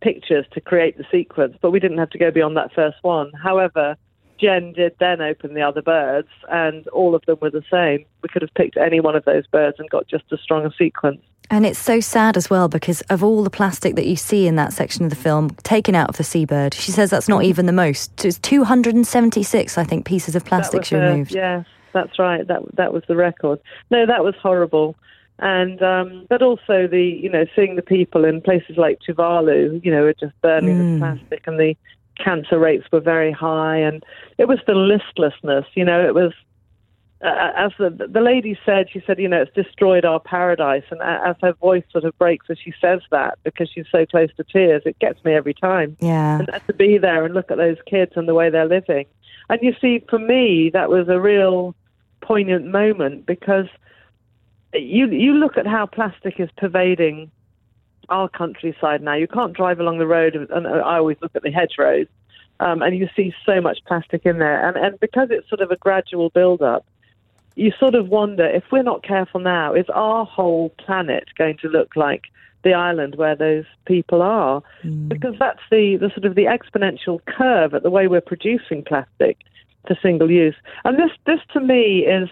pictures 0.00 0.46
to 0.52 0.60
create 0.60 0.96
the 0.98 1.04
sequence, 1.10 1.56
but 1.60 1.70
we 1.70 1.80
didn't 1.80 1.98
have 1.98 2.10
to 2.10 2.18
go 2.18 2.30
beyond 2.30 2.56
that 2.56 2.72
first 2.72 2.98
one. 3.02 3.32
However, 3.32 3.96
Jen 4.38 4.72
did 4.72 4.94
then 5.00 5.20
open 5.20 5.54
the 5.54 5.62
other 5.62 5.82
birds, 5.82 6.28
and 6.50 6.86
all 6.88 7.14
of 7.14 7.24
them 7.26 7.38
were 7.40 7.50
the 7.50 7.64
same. 7.70 8.04
We 8.22 8.28
could 8.28 8.42
have 8.42 8.52
picked 8.54 8.76
any 8.76 9.00
one 9.00 9.16
of 9.16 9.24
those 9.24 9.46
birds 9.46 9.76
and 9.78 9.88
got 9.88 10.06
just 10.06 10.24
as 10.32 10.40
strong 10.40 10.66
a 10.66 10.70
sequence. 10.76 11.22
And 11.50 11.64
it's 11.64 11.78
so 11.78 12.00
sad 12.00 12.36
as 12.36 12.50
well 12.50 12.68
because 12.68 13.02
of 13.02 13.22
all 13.22 13.44
the 13.44 13.50
plastic 13.50 13.94
that 13.96 14.06
you 14.06 14.16
see 14.16 14.46
in 14.46 14.56
that 14.56 14.72
section 14.72 15.04
of 15.04 15.10
the 15.10 15.16
film 15.16 15.50
taken 15.62 15.94
out 15.94 16.08
of 16.08 16.16
the 16.16 16.24
seabird. 16.24 16.74
She 16.74 16.90
says 16.90 17.10
that's 17.10 17.28
not 17.28 17.44
even 17.44 17.66
the 17.66 17.72
most. 17.72 18.24
It's 18.24 18.38
276, 18.40 19.78
I 19.78 19.84
think, 19.84 20.04
pieces 20.04 20.34
of 20.34 20.44
plastic 20.44 20.84
she 20.84 20.96
removed. 20.96 21.32
yeah, 21.32 21.62
that's 21.92 22.18
right. 22.18 22.46
That 22.46 22.62
that 22.76 22.92
was 22.92 23.02
the 23.08 23.16
record. 23.16 23.60
No, 23.90 24.06
that 24.06 24.24
was 24.24 24.34
horrible. 24.42 24.96
And 25.38 25.82
um, 25.82 26.26
but 26.28 26.42
also 26.42 26.86
the 26.86 27.02
you 27.02 27.28
know 27.30 27.44
seeing 27.54 27.76
the 27.76 27.82
people 27.82 28.24
in 28.24 28.40
places 28.40 28.76
like 28.76 28.98
Tuvalu, 29.06 29.84
you 29.84 29.90
know, 29.90 30.02
were 30.02 30.14
just 30.14 30.32
burning 30.40 30.76
Mm. 30.78 30.94
the 30.94 30.98
plastic, 30.98 31.46
and 31.46 31.60
the 31.60 31.76
cancer 32.22 32.58
rates 32.58 32.86
were 32.90 33.00
very 33.00 33.30
high, 33.32 33.76
and 33.76 34.02
it 34.38 34.48
was 34.48 34.58
the 34.66 34.74
listlessness. 34.74 35.66
You 35.74 35.84
know, 35.84 36.04
it 36.06 36.14
was 36.14 36.32
uh, 37.24 37.50
as 37.56 37.72
the 37.78 37.90
the 37.90 38.20
lady 38.20 38.58
said. 38.66 38.88
She 38.92 39.02
said, 39.06 39.18
you 39.18 39.28
know, 39.28 39.42
it's 39.42 39.54
destroyed 39.54 40.04
our 40.04 40.20
paradise, 40.20 40.84
and 40.90 41.00
as 41.00 41.36
her 41.42 41.54
voice 41.54 41.84
sort 41.90 42.04
of 42.04 42.16
breaks 42.18 42.46
as 42.50 42.58
she 42.58 42.72
says 42.80 43.00
that, 43.10 43.38
because 43.42 43.70
she's 43.70 43.86
so 43.90 44.04
close 44.04 44.28
to 44.36 44.44
tears, 44.44 44.82
it 44.84 44.98
gets 44.98 45.24
me 45.24 45.32
every 45.32 45.54
time 45.54 45.96
Yeah. 46.00 46.38
and 46.40 46.48
to 46.66 46.74
be 46.74 46.98
there 46.98 47.24
and 47.24 47.34
look 47.34 47.50
at 47.50 47.56
those 47.56 47.78
kids 47.86 48.12
and 48.16 48.28
the 48.28 48.34
way 48.34 48.50
they're 48.50 48.68
living. 48.68 49.06
And 49.48 49.60
you 49.62 49.74
see, 49.80 50.02
for 50.10 50.18
me, 50.18 50.70
that 50.70 50.90
was 50.90 51.08
a 51.08 51.20
real 51.20 51.74
poignant 52.20 52.66
moment 52.66 53.24
because 53.26 53.66
you 54.74 55.06
you 55.06 55.32
look 55.34 55.56
at 55.56 55.66
how 55.66 55.86
plastic 55.86 56.38
is 56.38 56.50
pervading 56.58 57.30
our 58.08 58.28
countryside 58.28 59.02
now. 59.02 59.14
You 59.14 59.26
can't 59.28 59.52
drive 59.52 59.80
along 59.80 59.98
the 59.98 60.06
road, 60.06 60.34
and 60.36 60.66
I 60.66 60.98
always 60.98 61.16
look 61.22 61.34
at 61.34 61.42
the 61.42 61.50
hedgerows, 61.50 62.06
um, 62.60 62.82
and 62.82 62.96
you 62.96 63.08
see 63.16 63.34
so 63.44 63.60
much 63.60 63.78
plastic 63.86 64.26
in 64.26 64.38
there. 64.38 64.66
And 64.66 64.76
and 64.76 65.00
because 65.00 65.28
it's 65.30 65.48
sort 65.48 65.60
of 65.60 65.70
a 65.70 65.76
gradual 65.76 66.30
build-up, 66.30 66.84
you 67.56 67.72
sort 67.80 67.94
of 67.94 68.08
wonder 68.08 68.46
if 68.46 68.64
we're 68.70 68.82
not 68.82 69.02
careful 69.02 69.40
now, 69.40 69.74
is 69.74 69.86
our 69.94 70.24
whole 70.24 70.68
planet 70.78 71.24
going 71.36 71.56
to 71.58 71.68
look 71.68 71.96
like 71.96 72.24
the 72.62 72.74
island 72.74 73.16
where 73.16 73.34
those 73.34 73.64
people 73.86 74.20
are? 74.22 74.62
Mm. 74.84 75.08
Because 75.08 75.34
that's 75.38 75.60
the, 75.70 75.96
the 75.96 76.10
sort 76.10 76.26
of 76.26 76.34
the 76.34 76.44
exponential 76.44 77.24
curve 77.24 77.74
at 77.74 77.82
the 77.82 77.90
way 77.90 78.08
we're 78.08 78.20
producing 78.20 78.84
plastic 78.84 79.38
for 79.86 79.96
single 80.02 80.30
use. 80.30 80.54
And 80.84 80.98
this, 80.98 81.10
this 81.24 81.40
to 81.54 81.60
me 81.60 82.00
is 82.00 82.28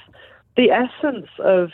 the 0.57 0.71
essence 0.71 1.29
of 1.39 1.71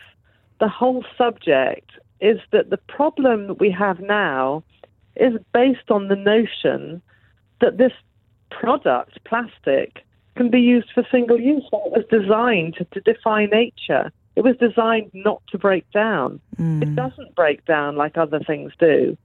the 0.61 0.69
whole 0.69 1.05
subject 1.19 1.91
is 2.21 2.39
that 2.53 2.71
the 2.71 2.77
problem 2.77 3.49
that 3.49 3.59
we 3.59 3.71
have 3.71 3.99
now 3.99 4.63
is 5.17 5.35
based 5.53 5.91
on 5.91 6.09
the 6.09 6.17
notion 6.17 7.03
that 7.61 7.79
this 7.79 7.93
product, 8.51 9.19
plastic, 9.25 10.05
can 10.41 10.51
be 10.51 10.61
used 10.61 10.91
for 10.95 11.07
single 11.11 11.39
use. 11.39 11.69
Well, 11.71 11.83
it 11.85 11.93
was 11.93 12.23
designed 12.23 12.77
to, 12.77 12.85
to 12.87 13.01
defy 13.01 13.45
nature. 13.45 14.11
It 14.37 14.43
was 14.43 14.57
designed 14.57 15.11
not 15.13 15.43
to 15.49 15.59
break 15.59 15.85
down. 15.93 16.41
Mm. 16.57 16.83
It 16.83 16.97
doesn't 16.97 17.35
break 17.35 17.67
down 17.67 17.97
like 17.97 18.17
other 18.17 18.41
things 18.41 18.73
do. 18.79 19.19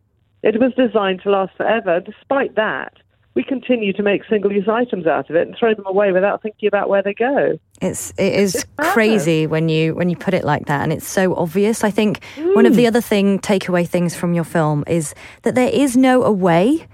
It 0.44 0.60
was 0.60 0.74
designed 0.74 1.22
to 1.22 1.30
last 1.30 1.56
forever. 1.56 2.02
Despite 2.02 2.56
that, 2.56 2.92
we 3.34 3.46
continue 3.46 3.94
to 3.94 4.04
make 4.04 4.26
single-use 4.26 4.68
items 4.68 5.08
out 5.08 5.30
of 5.30 5.38
it 5.38 5.48
and 5.48 5.56
throw 5.58 5.74
them 5.74 5.86
away 5.86 6.12
without 6.12 6.42
thinking 6.42 6.68
about 6.68 6.90
where 6.90 7.02
they 7.02 7.14
go. 7.14 7.58
It's 7.82 8.12
it 8.18 8.34
is 8.34 8.56
It's 8.56 8.66
crazy 8.78 9.48
when 9.48 9.70
you 9.70 9.96
when 9.96 10.10
you 10.10 10.18
put 10.18 10.34
it 10.34 10.44
like 10.44 10.66
that, 10.66 10.82
and 10.84 10.92
it's 10.92 11.08
so 11.08 11.34
obvious. 11.36 11.86
I 11.86 11.92
think 11.92 12.22
one 12.54 12.66
of 12.66 12.76
the 12.76 12.88
other 12.88 13.02
thing 13.02 13.40
takeaway 13.40 13.88
things 13.88 14.16
from 14.16 14.34
your 14.34 14.44
film 14.44 14.84
is 14.86 15.16
that 15.44 15.56
there 15.56 15.70
is 15.70 15.96
no 15.96 16.24
away. 16.24 16.88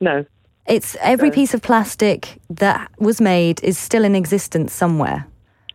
No, 0.00 0.26
It's 0.66 0.96
every 1.00 1.28
No. 1.28 1.34
piece 1.34 1.54
of 1.54 1.62
plastic 1.62 2.38
that 2.50 2.90
was 2.98 3.20
made 3.20 3.62
is 3.64 3.76
still 3.78 4.04
in 4.04 4.14
existence 4.14 4.72
somewhere. 4.72 5.26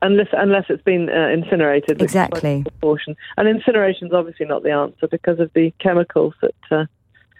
unless 0.03 0.27
unless 0.33 0.65
it's 0.69 0.83
been 0.83 1.09
uh, 1.09 1.27
incinerated. 1.29 1.99
which 1.99 2.09
is 2.09 2.13
quite 2.13 2.21
a 2.21 2.27
Exactly. 2.35 2.63
Proportion. 2.63 3.15
And 3.35 3.47
incineration 3.49 4.07
is 4.07 4.13
obviously 4.13 4.45
not 4.45 4.61
the 4.63 4.71
answer 4.71 5.07
because 5.07 5.39
of 5.39 5.49
the 5.53 5.73
chemicals 5.79 6.35
that 6.41 6.53
uh, 6.71 6.85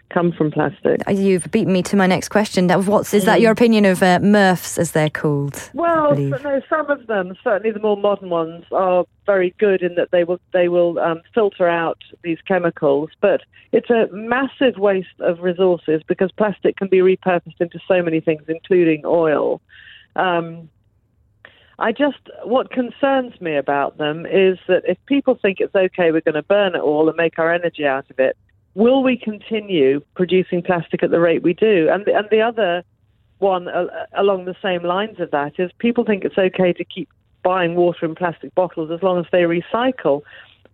come 0.10 0.32
from 0.32 0.52
plastic. 0.52 1.02
Uh, 1.08 1.12
You've 1.12 1.50
beaten 1.52 1.74
me 1.74 1.84
to 1.84 1.96
my 1.96 2.08
next 2.08 2.30
question. 2.30 2.70
What's 2.70 3.14
is 3.14 3.26
that 3.26 3.42
your 3.42 3.52
opinion 3.52 3.86
of 3.86 4.02
uh, 4.02 4.20
MRFs 4.20 4.78
as 4.78 4.92
they're 4.92 5.10
called? 5.10 5.70
Well, 5.74 6.16
no, 6.16 6.62
some 6.70 6.90
of 6.90 7.08
them, 7.08 7.36
certainly 7.44 7.72
the 7.72 7.80
more 7.80 7.98
modern 7.98 8.30
ones, 8.30 8.66
are 8.72 9.06
very 9.26 9.54
good 9.58 9.82
in 9.82 9.96
that 9.96 10.12
they 10.12 10.24
will 10.24 10.40
they 10.54 10.68
will 10.70 11.00
um, 11.00 11.22
filter 11.34 11.68
out 11.68 12.02
these 12.24 12.40
chemicals. 12.48 13.10
But 13.22 13.42
it's 13.72 13.90
a 13.90 14.08
massive 14.12 14.78
waste 14.78 15.20
of 15.20 15.42
resources 15.42 16.02
because 16.08 16.32
plastic 16.32 16.78
can 16.78 16.88
be 16.88 17.00
repurposed 17.00 17.60
into 17.60 17.80
so 17.88 18.02
many 18.02 18.20
things, 18.20 18.44
including 18.48 19.04
oil. 19.06 19.62
Um, 20.16 20.70
I 21.80 21.92
just 21.92 22.18
what 22.44 22.72
concerns 22.72 23.40
me 23.40 23.56
about 23.56 23.98
them 23.98 24.26
is 24.26 24.58
that 24.68 24.84
if 24.88 24.98
people 25.06 25.36
think 25.36 25.60
it's 25.60 25.76
okay, 25.76 26.12
we're 26.12 26.22
going 26.22 26.36
to 26.36 26.44
burn 26.44 26.76
it 26.76 26.82
all 26.82 27.08
and 27.08 27.16
make 27.16 27.38
our 27.38 27.54
energy 27.54 27.86
out 27.86 28.10
of 28.10 28.20
it. 28.20 28.36
Will 28.78 29.02
we 29.02 29.18
continue 29.18 30.02
producing 30.16 30.62
plastic 30.62 31.02
at 31.02 31.10
the 31.10 31.20
rate 31.20 31.42
we 31.42 31.56
do? 31.56 31.90
And 31.92 32.06
the, 32.06 32.16
and 32.16 32.28
the 32.30 32.42
other 32.42 32.84
one 33.40 33.68
uh, 33.68 33.88
along 34.16 34.46
the 34.46 34.56
same 34.62 34.84
lines 34.84 35.20
of 35.20 35.32
that 35.32 35.54
is 35.58 35.72
people 35.80 36.04
think 36.06 36.24
it's 36.24 36.38
okay 36.38 36.74
to 36.74 36.86
keep 36.86 37.10
buying 37.42 37.74
water 37.74 38.06
in 38.06 38.14
plastic 38.14 38.54
bottles 38.54 38.92
as 38.92 39.02
long 39.02 39.18
as 39.18 39.26
they 39.32 39.46
recycle. 39.46 40.22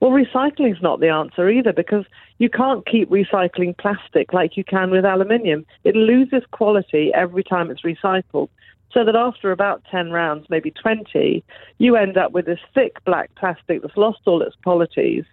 Well, 0.02 0.12
recycling 0.12 0.76
is 0.76 0.82
not 0.82 1.00
the 1.00 1.08
answer 1.08 1.50
either 1.50 1.72
because 1.72 2.04
you 2.40 2.50
can't 2.50 2.86
keep 2.86 3.10
recycling 3.10 3.78
plastic 3.78 4.34
like 4.34 4.58
you 4.58 4.66
can 4.66 4.92
with 4.92 5.06
aluminium. 5.06 5.66
It 5.86 5.96
loses 5.96 6.44
quality 6.52 7.10
every 7.16 7.46
time 7.46 7.72
it's 7.72 7.84
recycled. 7.84 8.50
So 8.92 9.06
that 9.06 9.16
after 9.16 9.54
about 9.54 9.82
10 9.90 10.12
rounds, 10.12 10.48
maybe 10.50 10.72
20, 10.72 11.42
you 11.78 11.96
end 11.96 12.18
up 12.18 12.34
with 12.34 12.48
this 12.48 12.60
thick 12.74 13.02
black 13.06 13.34
plastic 13.36 13.82
that's 13.82 13.96
lost 13.96 14.20
all 14.26 14.42
its 14.42 14.58
qualities. 14.62 15.24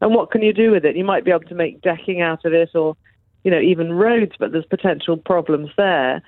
And 0.00 0.14
what 0.14 0.30
can 0.30 0.42
you 0.42 0.52
do 0.52 0.70
with 0.70 0.84
it? 0.84 0.96
You 0.96 1.04
might 1.04 1.24
be 1.24 1.30
able 1.30 1.48
to 1.48 1.54
make 1.54 1.80
decking 1.80 2.20
out 2.20 2.44
of 2.44 2.52
it 2.52 2.70
or, 2.74 2.96
you 3.44 3.50
know, 3.50 3.60
even 3.60 3.92
roads, 3.92 4.32
but 4.38 4.52
there's 4.52 4.66
potential 4.66 5.16
problems 5.16 5.70
there. 5.76 6.22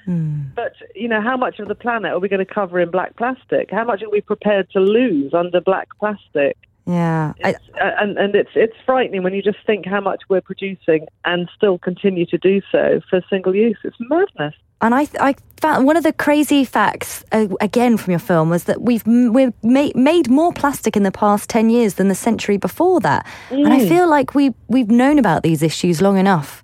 But, 0.55 0.75
you 0.95 1.09
know, 1.09 1.21
how 1.21 1.37
much 1.37 1.59
of 1.59 1.69
the 1.69 1.75
planet 1.75 2.13
are 2.13 2.19
we 2.19 2.29
going 2.29 2.45
to 2.45 2.55
cover 2.55 2.81
in 2.81 2.91
black 2.91 3.17
plastic? 3.17 3.71
How 3.71 3.85
much 3.85 4.03
are 4.03 4.11
we 4.11 4.21
prepared 4.21 4.71
to 4.71 4.81
lose 4.81 5.35
under 5.35 5.61
black 5.61 5.89
plastic? 5.99 6.57
Yeah, 6.87 7.35
I, 7.45 7.53
uh, 7.53 7.91
and 8.01 8.17
and 8.17 8.35
it's 8.35 8.53
it's 8.55 8.73
frightening 8.87 9.23
when 9.23 9.35
you 9.35 9.43
just 9.43 9.59
think 9.67 9.85
how 9.85 10.01
much 10.01 10.23
we're 10.31 10.41
producing 10.41 11.07
and 11.27 11.47
still 11.55 11.77
continue 11.77 12.25
to 12.25 12.39
do 12.39 12.63
so 12.73 13.03
for 13.11 13.23
single 13.29 13.55
use. 13.55 13.77
It's 13.85 13.99
madness. 14.01 14.55
And 14.81 14.95
I, 14.95 15.09
I 15.21 15.35
found 15.61 15.87
one 15.87 15.97
of 15.97 16.05
the 16.05 16.13
crazy 16.13 16.65
facts 16.65 17.25
uh, 17.33 17.49
again 17.61 17.97
from 17.97 18.13
your 18.13 18.21
film 18.21 18.49
was 18.49 18.65
that 18.65 18.83
we've 18.83 19.07
m- 19.07 19.33
we've 19.33 19.53
made, 19.63 19.97
made 19.97 20.31
more 20.31 20.53
plastic 20.53 20.97
in 20.97 21.03
the 21.03 21.11
past 21.11 21.51
ten 21.51 21.69
years 21.69 21.95
than 21.95 22.09
the 22.09 22.15
century 22.15 22.57
before 22.57 23.01
that, 23.01 23.27
and 23.51 23.73
I 23.73 23.89
feel 23.89 24.09
like 24.09 24.35
we 24.35 24.55
we've 24.69 24.91
known 24.91 25.19
about 25.19 25.43
these 25.43 25.63
issues 25.63 26.01
long 26.01 26.17
enough. 26.17 26.63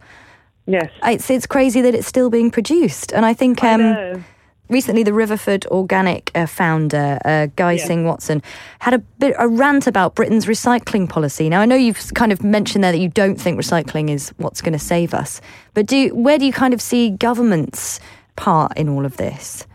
Yes. 0.66 0.90
It's 1.02 1.28
it's 1.28 1.46
crazy 1.46 1.80
that 1.80 1.94
it's 1.94 2.06
still 2.06 2.30
being 2.30 2.50
produced, 2.50 3.12
and 3.12 3.26
I 3.26 3.34
think 3.34 3.62
I 3.64 3.74
um, 3.74 3.80
know. 3.80 4.24
Recently 4.68 5.02
the 5.02 5.12
Riverford 5.12 5.66
Organic 5.66 6.30
uh, 6.34 6.46
founder 6.46 7.18
uh, 7.24 7.46
Guy 7.56 7.72
Yeah. 7.72 7.84
Singh 7.86 8.04
Watson 8.04 8.42
had 8.80 8.94
a 8.94 8.98
bit 8.98 9.34
a 9.38 9.48
rant 9.48 9.86
about 9.86 10.14
Britain's 10.14 10.46
recycling 10.46 11.08
policy. 11.08 11.48
Now 11.48 11.60
I 11.60 11.66
know 11.66 11.76
you've 11.76 12.12
kind 12.14 12.32
of 12.32 12.42
mentioned 12.42 12.84
there 12.84 12.92
that 12.92 12.98
you 12.98 13.08
don't 13.08 13.40
think 13.40 13.58
recycling 13.58 14.10
is 14.10 14.30
what's 14.38 14.60
going 14.60 14.72
to 14.72 14.78
save 14.78 15.14
us, 15.14 15.40
but 15.74 15.86
do 15.86 16.14
where 16.14 16.38
do 16.38 16.46
you 16.46 16.52
kind 16.52 16.74
of 16.74 16.80
see 16.80 17.10
government's 17.10 18.00
part 18.36 18.76
in 18.76 18.88
all 18.88 19.04
of 19.04 19.16
this? 19.16 19.66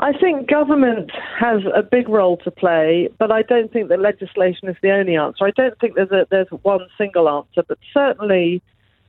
I 0.00 0.12
think 0.12 0.48
government 0.48 1.10
has 1.40 1.62
a 1.74 1.82
big 1.82 2.08
role 2.08 2.36
to 2.38 2.52
play, 2.52 3.08
but 3.18 3.32
I 3.32 3.42
don't 3.42 3.72
think 3.72 3.88
that 3.88 3.98
legislation 3.98 4.68
is 4.68 4.76
the 4.80 4.92
only 4.92 5.16
answer. 5.16 5.44
I 5.44 5.50
don't 5.50 5.76
think 5.80 5.96
there's 5.96 6.12
a 6.12 6.26
there's 6.30 6.48
one 6.62 6.86
single 6.96 7.28
answer, 7.28 7.64
but 7.66 7.78
certainly 7.92 8.62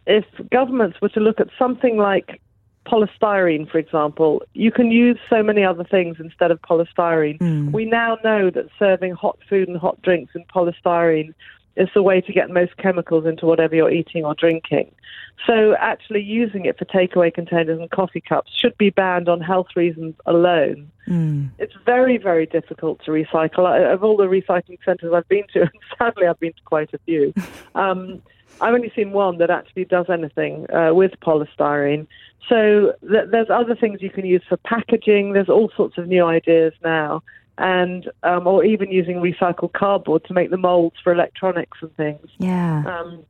if 0.07 0.25
governments 0.51 0.99
were 0.99 1.09
to 1.09 1.19
look 1.19 1.39
at 1.39 1.49
something 1.59 1.97
like 1.97 2.41
polystyrene, 2.89 3.69
for 3.69 3.77
example, 3.77 4.41
you 4.53 4.71
can 4.71 4.91
use 4.91 5.17
so 5.29 5.43
many 5.43 5.63
other 5.63 5.83
things 5.83 6.17
instead 6.19 6.51
of 6.51 6.61
polystyrene. 6.61 7.37
We 7.71 7.85
now 7.85 8.17
know 8.23 8.49
that 8.49 8.65
serving 8.77 9.13
hot 9.13 9.37
food 9.49 9.67
and 9.67 9.77
hot 9.77 10.01
drinks 10.01 10.33
in 10.35 10.43
polystyrene 10.45 11.33
is 11.75 11.87
the 11.93 12.03
way 12.03 12.19
to 12.21 12.33
get 12.33 12.49
most 12.49 12.75
chemicals 12.77 13.25
into 13.25 13.45
whatever 13.45 13.75
you're 13.75 13.91
eating 13.91 14.25
or 14.25 14.35
drinking. 14.35 14.93
So 15.47 15.75
actually 15.79 16.21
using 16.21 16.65
it 16.65 16.77
for 16.77 16.85
takeaway 16.85 17.33
containers 17.33 17.79
and 17.79 17.89
coffee 17.89 18.21
cups 18.21 18.51
should 18.53 18.77
be 18.77 18.89
banned 18.89 19.29
on 19.29 19.39
health 19.39 19.67
reasons 19.75 20.15
alone. 20.25 20.91
It's 21.57 21.73
very, 21.85 22.17
very 22.17 22.45
difficult 22.45 23.01
to 23.05 23.11
recycle. 23.11 23.93
Of 23.93 24.03
all 24.03 24.17
the 24.17 24.25
recycling 24.25 24.79
centres 24.83 25.13
I've 25.13 25.27
been 25.29 25.45
to, 25.53 25.61
and 25.61 25.71
sadly 25.97 26.27
I've 26.27 26.39
been 26.39 26.53
to 26.53 26.61
quite 26.65 26.93
a 26.93 26.99
few, 27.05 27.33
um, 27.75 28.21
I've 28.61 28.73
only 28.73 28.91
seen 28.95 29.11
one 29.11 29.37
that 29.37 29.49
actually 29.49 29.85
does 29.85 30.07
anything 30.09 30.65
uh, 30.73 30.93
with 30.93 31.11
polystyrene. 31.21 32.07
So 32.47 32.93
th- 33.01 33.29
there's 33.31 33.49
other 33.49 33.75
things 33.75 34.01
you 34.01 34.09
can 34.09 34.25
use 34.25 34.43
for 34.47 34.57
packaging. 34.57 35.33
There's 35.33 35.49
all 35.49 35.71
sorts 35.75 35.97
of 35.97 36.07
new 36.07 36.25
ideas 36.25 36.73
now, 36.83 37.23
and 37.57 38.09
um, 38.23 38.47
or 38.47 38.63
even 38.63 38.91
using 38.91 39.17
recycled 39.17 39.73
cardboard 39.73 40.25
to 40.25 40.33
make 40.33 40.49
the 40.49 40.57
molds 40.57 40.95
for 41.03 41.13
electronics 41.13 41.77
and 41.81 41.95
things. 41.95 42.27
Yeah. 42.37 42.83
Um, 42.85 43.23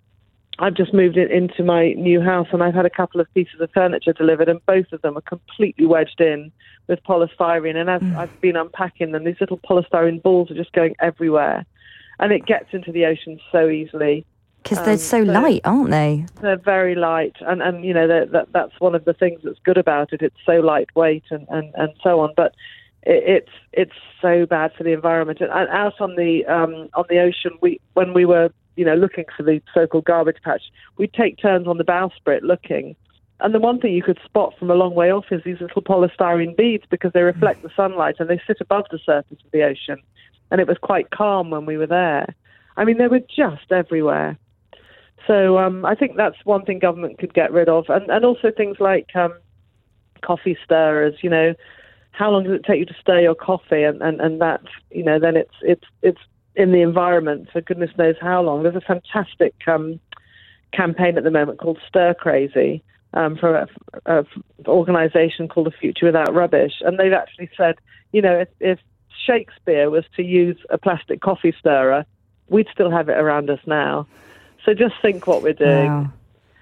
I've 0.59 0.73
just 0.73 0.93
moved 0.93 1.17
it 1.17 1.31
into 1.31 1.63
my 1.63 1.93
new 1.93 2.21
house, 2.21 2.47
and 2.51 2.61
I've 2.61 2.73
had 2.73 2.85
a 2.85 2.89
couple 2.89 3.21
of 3.21 3.33
pieces 3.33 3.61
of 3.61 3.69
furniture 3.71 4.13
delivered, 4.13 4.49
and 4.49 4.63
both 4.65 4.91
of 4.91 5.01
them 5.01 5.17
are 5.17 5.21
completely 5.21 5.85
wedged 5.85 6.19
in 6.19 6.51
with 6.87 7.01
polystyrene. 7.03 7.77
And 7.77 7.89
as 7.89 8.01
I've 8.17 8.41
been 8.41 8.57
unpacking 8.57 9.11
them, 9.11 9.23
these 9.23 9.39
little 9.39 9.59
polystyrene 9.59 10.21
balls 10.21 10.51
are 10.51 10.55
just 10.55 10.73
going 10.73 10.95
everywhere, 10.99 11.65
and 12.19 12.33
it 12.33 12.45
gets 12.45 12.73
into 12.73 12.91
the 12.91 13.05
ocean 13.05 13.39
so 13.51 13.69
easily. 13.69 14.25
Because 14.63 14.79
they're 14.83 14.93
Um, 14.93 14.97
so 14.97 15.25
so- 15.25 15.31
light, 15.31 15.61
aren't 15.65 15.89
they? 15.89 16.25
They're 16.41 16.57
very 16.57 16.95
light, 16.95 17.35
and 17.41 17.61
and 17.61 17.83
you 17.83 17.93
know 17.93 18.07
that 18.07 18.31
that 18.31 18.51
that's 18.51 18.79
one 18.79 18.95
of 18.95 19.05
the 19.05 19.13
things 19.13 19.41
that's 19.43 19.59
good 19.63 19.77
about 19.77 20.13
it. 20.13 20.21
It's 20.21 20.35
so 20.45 20.59
lightweight 20.59 21.23
and 21.31 21.47
and 21.49 21.73
and 21.75 21.91
so 22.03 22.19
on, 22.19 22.33
but. 22.35 22.53
It, 23.03 23.23
it's 23.25 23.51
it's 23.71 23.93
so 24.21 24.45
bad 24.45 24.73
for 24.77 24.83
the 24.83 24.91
environment. 24.91 25.39
And, 25.39 25.49
and 25.49 25.69
out 25.69 26.01
on 26.01 26.17
the 26.17 26.45
um, 26.47 26.89
on 26.95 27.05
the 27.09 27.19
ocean, 27.19 27.51
we 27.61 27.79
when 27.93 28.13
we 28.13 28.25
were 28.25 28.49
you 28.75 28.83
know 28.83 28.95
looking 28.95 29.23
for 29.37 29.43
the 29.43 29.61
so-called 29.73 30.03
garbage 30.03 30.41
patch, 30.43 30.63
we'd 30.97 31.13
take 31.13 31.37
turns 31.37 31.65
on 31.65 31.77
the 31.77 31.85
bowsprit 31.85 32.41
looking. 32.41 32.97
And 33.39 33.55
the 33.55 33.59
one 33.59 33.79
thing 33.79 33.93
you 33.93 34.03
could 34.03 34.19
spot 34.25 34.53
from 34.59 34.69
a 34.69 34.73
long 34.75 34.95
way 34.95 35.13
off 35.13 35.31
is 35.31 35.41
these 35.45 35.61
little 35.61 35.81
polystyrene 35.81 36.57
beads 36.57 36.83
because 36.89 37.13
they 37.13 37.21
reflect 37.21 37.61
the 37.61 37.71
sunlight 37.73 38.15
and 38.19 38.29
they 38.29 38.41
sit 38.45 38.57
above 38.59 38.83
the 38.91 38.99
surface 38.99 39.37
of 39.45 39.51
the 39.53 39.63
ocean. 39.63 40.01
And 40.51 40.59
it 40.59 40.67
was 40.67 40.77
quite 40.77 41.09
calm 41.11 41.49
when 41.51 41.65
we 41.65 41.77
were 41.77 41.87
there. 41.87 42.35
I 42.75 42.83
mean, 42.83 42.97
they 42.97 43.07
were 43.07 43.21
just 43.33 43.71
everywhere. 43.71 44.37
So 45.27 45.57
um, 45.57 45.85
I 45.85 45.95
think 45.95 46.15
that's 46.17 46.37
one 46.43 46.65
thing 46.65 46.79
government 46.79 47.19
could 47.19 47.33
get 47.33 47.51
rid 47.51 47.69
of, 47.69 47.85
and 47.89 48.09
and 48.09 48.25
also 48.25 48.51
things 48.51 48.77
like 48.79 49.15
um, 49.15 49.33
coffee 50.21 50.57
stirrers. 50.63 51.15
You 51.21 51.29
know, 51.29 51.53
how 52.11 52.31
long 52.31 52.43
does 52.43 52.53
it 52.53 52.65
take 52.65 52.79
you 52.79 52.85
to 52.85 52.95
stir 52.99 53.21
your 53.21 53.35
coffee, 53.35 53.83
and, 53.83 54.01
and, 54.01 54.19
and 54.21 54.41
that 54.41 54.61
you 54.91 55.03
know 55.03 55.19
then 55.19 55.35
it's 55.35 55.55
it's 55.61 55.85
it's 56.01 56.21
in 56.55 56.71
the 56.71 56.81
environment 56.81 57.49
for 57.51 57.61
goodness 57.61 57.91
knows 57.97 58.15
how 58.19 58.41
long. 58.41 58.63
There's 58.63 58.75
a 58.75 58.81
fantastic 58.81 59.55
um, 59.67 59.99
campaign 60.73 61.17
at 61.17 61.23
the 61.23 61.31
moment 61.31 61.59
called 61.59 61.79
Stir 61.87 62.13
Crazy 62.13 62.83
um, 63.13 63.37
for 63.37 63.55
a, 63.55 63.67
a, 64.05 64.25
organisation 64.67 65.47
called 65.47 65.67
The 65.67 65.71
Future 65.71 66.05
Without 66.05 66.33
Rubbish, 66.33 66.73
and 66.81 66.99
they've 66.99 67.13
actually 67.13 67.49
said, 67.55 67.75
you 68.11 68.21
know, 68.21 68.39
if, 68.39 68.49
if 68.59 68.79
Shakespeare 69.25 69.89
was 69.89 70.03
to 70.15 70.23
use 70.23 70.57
a 70.69 70.77
plastic 70.77 71.21
coffee 71.21 71.53
stirrer, 71.57 72.05
we'd 72.49 72.67
still 72.71 72.91
have 72.91 73.09
it 73.09 73.17
around 73.17 73.49
us 73.49 73.59
now. 73.65 74.07
So 74.65 74.73
just 74.73 74.95
think 75.01 75.27
what 75.27 75.41
we're 75.41 75.53
doing. 75.53 75.87
Wow. 75.87 76.11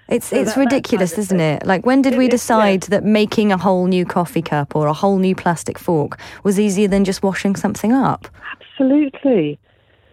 It's 0.08 0.26
So 0.26 0.36
it's 0.36 0.54
that- 0.54 0.54
that 0.54 0.60
ridiculous, 0.74 1.10
kind 1.12 1.18
of 1.18 1.24
isn't 1.24 1.40
it? 1.40 1.66
Like 1.66 1.84
when 1.84 2.00
did 2.00 2.14
It 2.14 2.18
we 2.18 2.26
is, 2.26 2.30
decide 2.30 2.82
that 2.84 3.04
making 3.04 3.52
a 3.52 3.58
whole 3.58 3.86
new 3.86 4.06
coffee 4.06 4.40
cup 4.42 4.74
or 4.74 4.86
a 4.86 4.92
whole 4.94 5.18
new 5.18 5.34
plastic 5.34 5.78
fork 5.78 6.18
was 6.44 6.58
easier 6.58 6.88
than 6.88 7.04
just 7.04 7.22
washing 7.22 7.56
something 7.56 7.92
up? 7.92 8.26
Absolutely. 8.60 9.58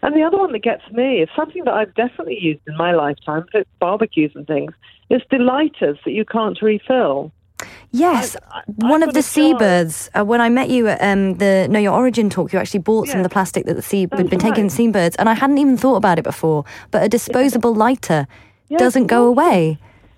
And 0.04 0.16
the 0.16 0.24
other 0.24 0.38
one 0.38 0.52
that 0.52 0.60
gets 0.64 0.84
me 0.92 1.22
is 1.22 1.30
something 1.36 1.64
that 1.64 1.74
I've 1.74 1.94
definitely 1.96 2.38
used 2.40 2.62
in 2.68 2.76
my 2.78 2.92
lifetime 2.92 3.46
for 3.52 3.64
barbecues 3.80 4.32
and 4.36 4.46
things 4.46 4.74
is 5.10 5.22
delighters 5.30 5.98
that 6.06 6.12
you 6.12 6.26
can't 6.26 6.62
refill. 6.62 7.32
Yes, 7.92 8.36
I- 8.52 8.60
I- 8.60 8.90
one 8.90 9.04
of 9.04 9.10
the 9.14 9.22
got 9.22 9.32
a 9.32 9.34
jar. 9.36 9.60
seabirds. 9.60 10.10
Uh, 10.14 10.26
when 10.26 10.42
I 10.42 10.50
met 10.50 10.70
you 10.70 10.88
at 10.88 11.02
um, 11.02 11.36
the 11.36 11.68
Know 11.70 11.80
Your 11.80 11.94
Origin 11.94 12.30
talk, 12.30 12.52
you 12.52 12.60
actually 12.60 12.82
bought 12.82 13.08
some 13.08 13.20
of 13.20 13.24
the 13.24 13.30
plastic 13.30 13.66
that 13.66 13.76
the 13.76 13.82
sea 13.82 14.02
had 14.12 14.30
been 14.30 14.40
taking 14.40 14.66
right. 14.66 14.72
seabirds, 14.72 15.16
and 15.16 15.30
I 15.30 15.34
hadn't 15.34 15.58
even 15.58 15.78
thought 15.78 15.96
about 15.96 16.20
it 16.20 16.24
before. 16.24 16.66
But 16.92 17.04
a 17.04 17.10
disposable 17.10 17.74
lighter 17.74 18.28
Yeah, 18.68 18.78
doesn't 18.78 19.08
go 19.08 19.26
away. 19.28 19.78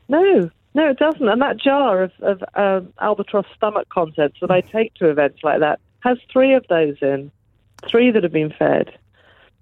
No, 0.09 0.49
no, 0.73 0.89
it 0.89 0.97
doesn't. 0.97 1.27
And 1.27 1.41
that 1.41 1.57
jar 1.57 2.01
of, 2.03 2.11
of 2.21 2.43
um, 2.55 2.93
albatross 3.01 3.45
stomach 3.55 3.89
contents 3.89 4.37
that 4.41 4.49
I 4.49 4.61
take 4.61 4.93
to 4.95 5.09
events 5.09 5.39
like 5.43 5.59
that 5.59 5.79
has 5.99 6.17
three 6.31 6.53
of 6.53 6.65
those 6.69 6.95
in, 7.01 7.31
three 7.87 8.09
that 8.11 8.23
have 8.23 8.31
been 8.31 8.53
fed. 8.57 8.97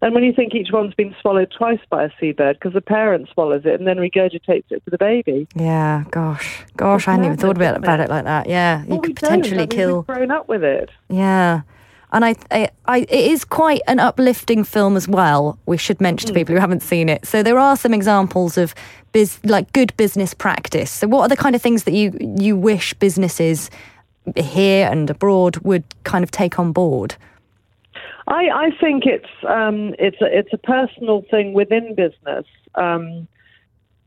And 0.05 0.13
when 0.13 0.23
you 0.23 0.31
think 0.33 0.53
each 0.53 0.71
one's 0.71 0.93
been 0.93 1.15
swallowed 1.19 1.51
twice 1.57 1.79
by 1.89 2.03
a 2.03 2.11
seabird, 2.19 2.57
because 2.59 2.73
the 2.73 2.79
parent 2.81 3.27
swallows 3.33 3.63
it 3.65 3.73
and 3.79 3.87
then 3.87 3.97
regurgitates 3.97 4.65
it 4.69 4.83
for 4.83 4.91
the 4.91 4.99
baby. 4.99 5.47
Yeah, 5.55 6.03
gosh, 6.11 6.63
gosh, 6.77 7.07
I 7.07 7.11
hadn't 7.13 7.25
even 7.25 7.37
thought 7.37 7.55
about, 7.57 7.71
isn't 7.73 7.83
about 7.83 7.99
it? 7.99 8.03
it 8.03 8.09
like 8.09 8.25
that. 8.25 8.47
Yeah, 8.47 8.83
you 8.83 8.89
Well, 8.89 8.99
we 8.99 9.07
could. 9.13 9.17
I 9.23 9.27
potentially 9.29 9.57
mean, 9.57 9.67
kill. 9.69 9.97
We've 9.97 10.05
grown 10.15 10.29
up 10.29 10.47
with 10.47 10.63
it. 10.63 10.91
Yeah. 11.09 11.61
And 12.11 12.23
I, 12.23 12.35
I, 12.51 12.69
I, 12.85 12.99
it 12.99 13.09
is 13.31 13.43
quite 13.43 13.81
an 13.87 13.99
uplifting 13.99 14.63
film 14.63 14.95
as 14.95 15.07
well. 15.07 15.57
We 15.65 15.75
should 15.75 15.99
mention 15.99 16.27
to 16.27 16.33
Hmm. 16.33 16.37
people 16.37 16.53
who 16.53 16.61
haven't 16.61 16.83
seen 16.83 17.09
it. 17.09 17.25
So 17.25 17.41
there 17.41 17.57
are 17.57 17.75
some 17.75 17.91
examples 17.93 18.59
of 18.59 18.75
biz, 19.11 19.39
like 19.43 19.73
good 19.73 19.91
business 19.97 20.35
practice. 20.35 20.91
So 20.91 21.07
what 21.07 21.21
are 21.23 21.29
the 21.29 21.35
kind 21.35 21.55
of 21.55 21.63
things 21.63 21.83
that 21.85 21.93
you 21.95 22.15
you 22.39 22.55
wish 22.55 22.93
businesses 22.93 23.71
here 24.35 24.87
and 24.87 25.09
abroad 25.09 25.57
would 25.63 25.83
kind 26.03 26.23
of 26.23 26.29
take 26.29 26.59
on 26.59 26.71
board? 26.71 27.15
I, 28.27 28.49
I 28.49 28.69
think 28.79 29.05
it's 29.05 29.29
um, 29.47 29.93
it's 29.99 30.19
a, 30.21 30.25
it's 30.25 30.53
a 30.53 30.57
personal 30.57 31.23
thing 31.29 31.53
within 31.53 31.95
business. 31.95 32.45
Um, 32.75 33.27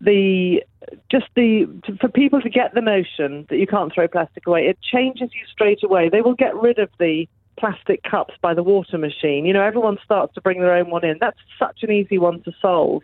the 0.00 0.62
just 1.10 1.26
the 1.36 1.66
to, 1.84 1.96
for 1.96 2.08
people 2.08 2.40
to 2.40 2.50
get 2.50 2.74
the 2.74 2.80
notion 2.80 3.46
that 3.48 3.58
you 3.58 3.66
can't 3.66 3.92
throw 3.92 4.08
plastic 4.08 4.46
away, 4.46 4.66
it 4.66 4.78
changes 4.80 5.30
you 5.32 5.46
straight 5.50 5.82
away. 5.84 6.08
They 6.08 6.20
will 6.20 6.34
get 6.34 6.54
rid 6.56 6.78
of 6.78 6.90
the 6.98 7.28
plastic 7.58 8.02
cups 8.02 8.34
by 8.40 8.54
the 8.54 8.62
water 8.62 8.98
machine. 8.98 9.44
You 9.44 9.52
know, 9.52 9.62
everyone 9.62 9.98
starts 10.04 10.34
to 10.34 10.40
bring 10.40 10.60
their 10.60 10.74
own 10.74 10.90
one 10.90 11.04
in. 11.04 11.18
That's 11.20 11.38
such 11.58 11.82
an 11.82 11.90
easy 11.90 12.18
one 12.18 12.42
to 12.42 12.52
solve. 12.60 13.02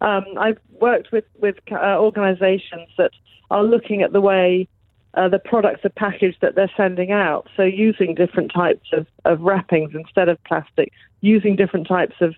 Um, 0.00 0.24
I've 0.38 0.58
worked 0.80 1.12
with 1.12 1.24
with 1.40 1.56
uh, 1.70 1.98
organisations 1.98 2.88
that 2.98 3.12
are 3.50 3.62
looking 3.62 4.02
at 4.02 4.12
the 4.12 4.20
way 4.20 4.68
uh, 5.16 5.28
the 5.28 5.38
products 5.38 5.84
are 5.84 5.90
packaged 5.90 6.38
that 6.42 6.54
they're 6.54 6.70
sending 6.76 7.10
out. 7.10 7.48
So 7.56 7.62
using 7.62 8.14
different 8.14 8.52
types 8.52 8.88
of, 8.92 9.06
of 9.24 9.40
wrappings 9.40 9.92
instead 9.94 10.28
of 10.28 10.42
plastic, 10.44 10.92
using 11.22 11.56
different 11.56 11.88
types 11.88 12.16
of 12.20 12.34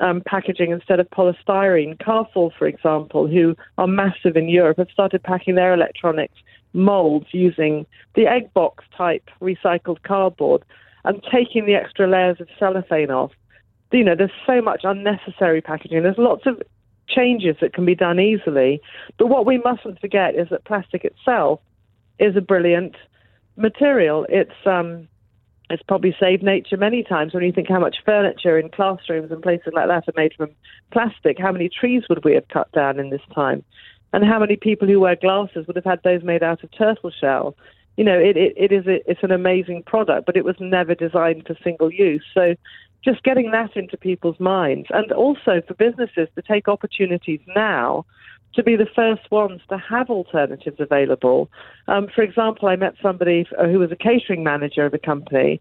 um, 0.00 0.22
packaging 0.26 0.70
instead 0.70 1.00
of 1.00 1.08
polystyrene. 1.10 1.98
Carrefour, 1.98 2.52
for 2.58 2.66
example, 2.66 3.26
who 3.26 3.56
are 3.78 3.86
massive 3.86 4.36
in 4.36 4.48
Europe, 4.48 4.76
have 4.78 4.90
started 4.90 5.22
packing 5.22 5.54
their 5.54 5.72
electronics 5.72 6.34
molds 6.74 7.26
using 7.32 7.86
the 8.14 8.26
egg 8.26 8.52
box 8.52 8.84
type 8.96 9.28
recycled 9.40 10.02
cardboard 10.02 10.62
and 11.04 11.24
taking 11.32 11.64
the 11.64 11.74
extra 11.74 12.06
layers 12.06 12.40
of 12.40 12.48
cellophane 12.58 13.10
off. 13.10 13.32
You 13.90 14.04
know, 14.04 14.14
there's 14.14 14.30
so 14.46 14.60
much 14.60 14.82
unnecessary 14.84 15.62
packaging. 15.62 16.02
There's 16.02 16.18
lots 16.18 16.44
of 16.44 16.60
changes 17.08 17.56
that 17.62 17.72
can 17.72 17.86
be 17.86 17.94
done 17.94 18.20
easily. 18.20 18.82
But 19.16 19.28
what 19.28 19.46
we 19.46 19.58
mustn't 19.58 19.98
forget 19.98 20.34
is 20.34 20.48
that 20.50 20.64
plastic 20.64 21.06
itself 21.06 21.60
is 22.18 22.36
a 22.36 22.40
brilliant 22.40 22.96
material. 23.56 24.26
It's 24.28 24.66
um, 24.66 25.08
it's 25.70 25.82
probably 25.82 26.16
saved 26.18 26.42
nature 26.42 26.76
many 26.76 27.02
times 27.02 27.34
when 27.34 27.42
you 27.42 27.52
think 27.52 27.68
how 27.68 27.80
much 27.80 27.96
furniture 28.04 28.58
in 28.58 28.70
classrooms 28.70 29.30
and 29.30 29.42
places 29.42 29.72
like 29.74 29.88
that 29.88 30.08
are 30.08 30.12
made 30.16 30.32
from 30.34 30.50
plastic. 30.92 31.38
How 31.38 31.52
many 31.52 31.68
trees 31.68 32.04
would 32.08 32.24
we 32.24 32.34
have 32.34 32.48
cut 32.48 32.72
down 32.72 32.98
in 32.98 33.10
this 33.10 33.20
time? 33.34 33.62
And 34.12 34.24
how 34.24 34.38
many 34.38 34.56
people 34.56 34.88
who 34.88 35.00
wear 35.00 35.16
glasses 35.16 35.66
would 35.66 35.76
have 35.76 35.84
had 35.84 36.02
those 36.02 36.22
made 36.22 36.42
out 36.42 36.64
of 36.64 36.70
turtle 36.72 37.10
shell? 37.10 37.54
You 37.98 38.04
know, 38.04 38.18
it, 38.18 38.36
it, 38.36 38.54
it 38.56 38.72
is 38.72 38.86
a, 38.86 39.10
it's 39.10 39.22
an 39.22 39.32
amazing 39.32 39.82
product, 39.82 40.24
but 40.24 40.36
it 40.36 40.44
was 40.44 40.56
never 40.58 40.94
designed 40.94 41.46
for 41.46 41.56
single 41.62 41.92
use. 41.92 42.24
So 42.32 42.54
just 43.04 43.22
getting 43.22 43.50
that 43.50 43.76
into 43.76 43.96
people's 43.96 44.40
minds 44.40 44.88
and 44.90 45.12
also 45.12 45.60
for 45.66 45.74
businesses 45.74 46.28
to 46.34 46.42
take 46.42 46.68
opportunities 46.68 47.40
now 47.54 48.06
to 48.58 48.64
be 48.64 48.74
the 48.74 48.86
first 48.86 49.30
ones 49.30 49.60
to 49.68 49.78
have 49.78 50.10
alternatives 50.10 50.80
available. 50.80 51.48
Um, 51.86 52.08
for 52.12 52.22
example, 52.22 52.68
I 52.68 52.74
met 52.74 52.94
somebody 53.00 53.46
who 53.56 53.78
was 53.78 53.92
a 53.92 53.96
catering 53.96 54.42
manager 54.42 54.84
of 54.84 54.92
a 54.92 54.98
company, 54.98 55.60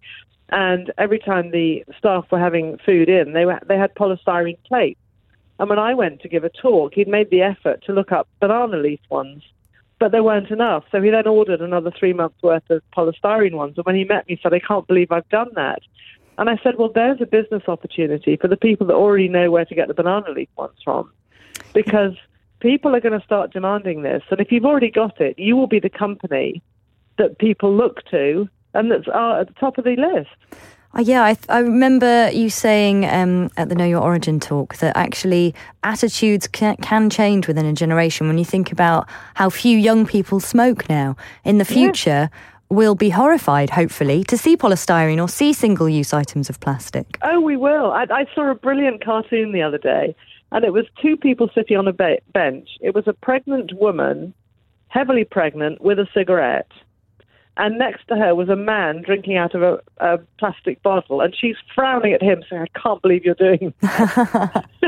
and 0.50 0.92
every 0.98 1.20
time 1.20 1.52
the 1.52 1.86
staff 2.00 2.26
were 2.32 2.40
having 2.40 2.80
food 2.84 3.08
in, 3.08 3.34
they 3.34 3.46
were, 3.46 3.60
they 3.68 3.78
had 3.78 3.94
polystyrene 3.94 4.58
plates. 4.66 5.00
And 5.60 5.70
when 5.70 5.78
I 5.78 5.94
went 5.94 6.22
to 6.22 6.28
give 6.28 6.44
a 6.44 6.50
talk, 6.50 6.96
he'd 6.96 7.08
made 7.08 7.30
the 7.30 7.44
effort 7.44 7.84
to 7.86 7.94
look 7.94 8.12
up 8.12 8.28
banana 8.40 8.78
leaf 8.78 9.00
ones, 9.12 9.44
but 10.00 10.12
there 10.12 10.24
weren't 10.24 10.50
enough. 10.50 10.84
So 10.92 11.00
he 11.00 11.12
then 11.12 11.28
ordered 11.28 11.62
another 11.62 11.92
three 11.92 12.14
months 12.14 12.42
worth 12.42 12.68
of 12.72 12.82
polystyrene 12.96 13.54
ones. 13.54 13.76
And 13.78 13.86
when 13.86 13.96
he 13.96 14.06
met 14.06 14.28
me, 14.28 14.36
he 14.36 14.42
said, 14.42 14.56
"I 14.56 14.60
can't 14.60 14.88
believe 14.88 15.12
I've 15.12 15.30
done 15.30 15.52
that." 15.54 15.84
And 16.40 16.50
I 16.50 16.58
said, 16.64 16.80
"Well, 16.80 16.90
there's 16.90 17.22
a 17.22 17.28
business 17.28 17.64
opportunity 17.68 18.38
for 18.38 18.48
the 18.48 18.58
people 18.58 18.88
that 18.88 18.96
already 18.96 19.28
know 19.28 19.52
where 19.52 19.66
to 19.66 19.76
get 19.76 19.88
the 19.88 19.94
banana 19.94 20.32
leaf 20.32 20.50
ones 20.58 20.80
from, 20.84 21.12
because." 21.76 22.16
People 22.60 22.96
are 22.96 23.00
going 23.00 23.20
to 23.20 23.26
start 23.26 23.54
demanding 23.54 24.02
this. 24.02 24.24
And 24.30 24.40
if 24.40 24.52
you've 24.52 24.66
already 24.66 24.92
got 24.92 25.20
it, 25.22 25.38
you 25.38 25.56
will 25.56 25.68
be 25.68 25.80
the 25.80 25.90
company 25.90 26.62
that 27.18 27.40
people 27.40 27.76
look 27.76 28.06
to 28.12 28.50
and 28.74 28.92
that's 28.92 29.08
uh, 29.08 29.40
at 29.42 29.48
the 29.48 29.54
top 29.60 29.78
of 29.78 29.84
the 29.84 29.96
list. 29.96 30.30
Oh, 30.94 31.02
yeah, 31.02 31.24
I, 31.24 31.38
I 31.50 31.60
remember 31.60 32.32
you 32.32 32.50
saying 32.50 33.06
um, 33.06 33.50
at 33.58 33.70
the 33.70 33.76
Know 33.76 33.86
Your 33.86 34.02
Origin 34.02 34.40
talk 34.40 34.78
that 34.78 34.96
actually 34.96 35.54
attitudes 35.84 36.48
can, 36.48 36.78
can 36.78 37.10
change 37.10 37.48
within 37.48 37.66
a 37.66 37.74
generation. 37.74 38.28
When 38.28 38.38
you 38.38 38.46
think 38.46 38.72
about 38.72 39.08
how 39.36 39.50
few 39.50 39.78
young 39.78 40.06
people 40.06 40.40
smoke 40.40 40.90
now, 40.90 41.16
in 41.44 41.58
the 41.58 41.66
future, 41.66 42.30
we'll 42.70 42.96
be 42.96 43.10
horrified, 43.10 43.70
hopefully, 43.70 44.24
to 44.26 44.38
see 44.38 44.58
polystyrene 44.58 45.22
or 45.22 45.28
see 45.28 45.54
single 45.54 45.90
use 45.90 46.14
items 46.14 46.50
of 46.50 46.60
plastic. 46.60 47.18
Oh, 47.22 47.42
we 47.42 47.58
will. 47.58 47.92
I, 47.92 48.08
I 48.10 48.26
saw 48.34 48.50
a 48.50 48.56
brilliant 48.56 49.04
cartoon 49.04 49.52
the 49.52 49.62
other 49.62 49.78
day, 49.78 50.16
and 50.52 50.64
it 50.66 50.74
was 50.74 50.86
two 51.02 51.18
people 51.18 51.50
sitting 51.54 51.78
on 51.78 51.88
a 51.88 51.94
be- 51.94 52.20
bench. 52.34 52.70
It 52.82 52.96
was 52.96 53.08
a 53.08 53.14
pregnant 53.14 53.74
woman, 53.74 54.34
heavily 54.88 55.24
pregnant, 55.26 55.82
with 55.82 56.00
a 56.00 56.08
cigarette. 56.14 56.72
And 57.60 57.80
next 57.80 58.08
to 58.10 58.16
her 58.16 58.36
was 58.36 58.50
a 58.50 58.56
man 58.56 59.02
drinking 59.02 59.36
out 59.36 59.56
of 59.56 59.64
a, 59.64 59.80
a 59.98 60.20
plastic 60.38 60.84
bottle, 60.84 61.22
and 61.22 61.36
she's 61.36 61.56
frowning 61.74 62.14
at 62.14 62.22
him, 62.22 62.44
saying, 62.48 62.62
"I 62.62 62.80
can't 62.80 63.02
believe 63.02 63.26
you're 63.26 63.34
doing." 63.34 63.74
That. 63.82 64.66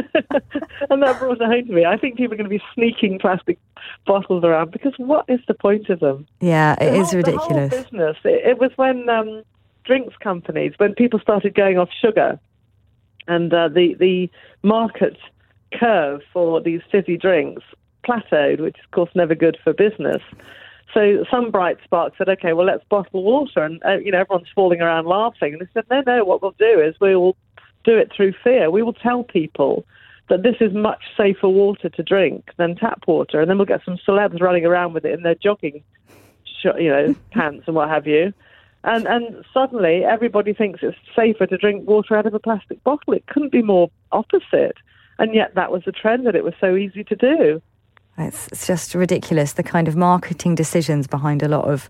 and 0.90 1.02
that 1.02 1.20
brought 1.20 1.42
it 1.42 1.46
home 1.48 1.66
to 1.66 1.74
me. 1.74 1.86
I 1.86 1.98
think 1.98 2.18
people 2.18 2.34
are 2.36 2.38
going 2.38 2.50
to 2.50 2.56
be 2.58 2.62
sneaking 2.76 3.18
plastic 3.18 3.58
bottles 4.06 4.44
around 4.44 4.70
because 4.72 4.94
what 4.98 5.26
is 5.28 5.40
the 5.48 5.56
point 5.56 5.90
of 5.90 6.00
them? 6.00 6.28
Yeah, 6.42 6.74
it 6.74 6.92
The 6.92 6.98
is 7.00 7.08
whole- 7.12 7.18
ridiculous. 7.18 7.70
business. 7.72 8.18
It, 8.24 8.46
it 8.50 8.60
was 8.60 8.70
when 8.76 9.10
um, 9.10 9.42
drinks 9.84 10.16
companies, 10.18 10.74
when 10.78 10.94
people 10.94 11.20
started 11.20 11.56
going 11.56 11.80
off 11.80 11.90
sugar, 12.00 12.40
and 13.28 13.52
uh, 13.52 13.70
the 13.70 13.96
the 13.96 14.30
market 14.62 15.18
curve 15.74 16.22
for 16.34 16.62
these 16.62 16.82
fizzy 16.92 17.18
drinks 17.18 17.64
plateaued, 18.06 18.60
which 18.60 18.78
is 18.78 18.86
of 18.86 18.92
course 18.92 19.10
never 19.16 19.36
good 19.36 19.58
for 19.64 19.74
business. 19.74 20.22
So 20.94 21.24
some 21.30 21.52
bright 21.52 21.78
spark 21.84 22.14
said, 22.18 22.30
"Okay, 22.30 22.54
well 22.54 22.66
let's 22.66 22.84
bottle 22.90 23.24
water," 23.24 23.64
and 23.64 23.82
uh, 23.86 23.98
you 23.98 24.12
know 24.12 24.20
everyone's 24.20 24.50
falling 24.54 24.82
around 24.82 25.06
laughing. 25.06 25.54
And 25.54 25.62
they 25.62 25.68
said, 25.74 25.86
"No, 25.90 26.02
no. 26.06 26.26
What 26.26 26.42
we'll 26.42 26.56
do 26.58 26.82
is 26.82 26.96
we 27.00 27.16
will 27.16 27.36
do 27.84 27.98
it 27.98 28.12
through 28.16 28.34
fear. 28.44 28.70
We 28.70 28.84
will 28.84 28.94
tell 28.94 29.24
people." 29.24 29.86
That 30.28 30.44
this 30.44 30.58
is 30.60 30.72
much 30.76 31.02
safer 31.18 31.50
water 31.50 31.90
to 31.90 32.04
drink 32.04 32.52
than 32.58 32.76
tap 32.76 33.06
water, 33.08 33.42
and 33.42 33.50
then 33.50 33.58
we'll 33.58 33.66
get 33.66 33.84
some 33.84 33.98
celebs 34.08 34.40
running 34.40 34.64
around 34.64 34.94
with 34.94 35.04
it 35.04 35.14
in 35.14 35.24
their 35.24 35.34
jogging 35.34 35.84
sh- 36.62 36.78
you 36.78 36.90
know, 36.90 37.16
pants 37.32 37.64
and 37.68 37.76
what 37.76 37.90
have 37.90 38.08
you. 38.08 38.34
And 38.84 39.08
and 39.08 39.44
suddenly 39.54 40.06
everybody 40.06 40.54
thinks 40.54 40.80
it's 40.82 40.98
safer 41.16 41.46
to 41.48 41.58
drink 41.58 41.88
water 41.88 42.16
out 42.16 42.26
of 42.26 42.34
a 42.34 42.40
plastic 42.40 42.84
bottle. 42.84 43.14
It 43.14 43.28
couldn't 43.28 43.52
be 43.52 43.62
more 43.62 43.92
opposite. 44.12 44.78
And 45.20 45.36
yet 45.36 45.54
that 45.56 45.72
was 45.72 45.84
the 45.86 45.92
trend 45.92 46.26
that 46.26 46.36
it 46.36 46.44
was 46.44 46.54
so 46.60 46.76
easy 46.76 47.04
to 47.04 47.16
do. 47.16 47.62
It's, 48.18 48.48
it's 48.48 48.66
just 48.66 48.96
ridiculous 48.96 49.54
the 49.54 49.64
kind 49.64 49.88
of 49.88 49.96
marketing 49.96 50.56
decisions 50.56 51.08
behind 51.08 51.44
a 51.44 51.48
lot 51.48 51.66
of 51.66 51.90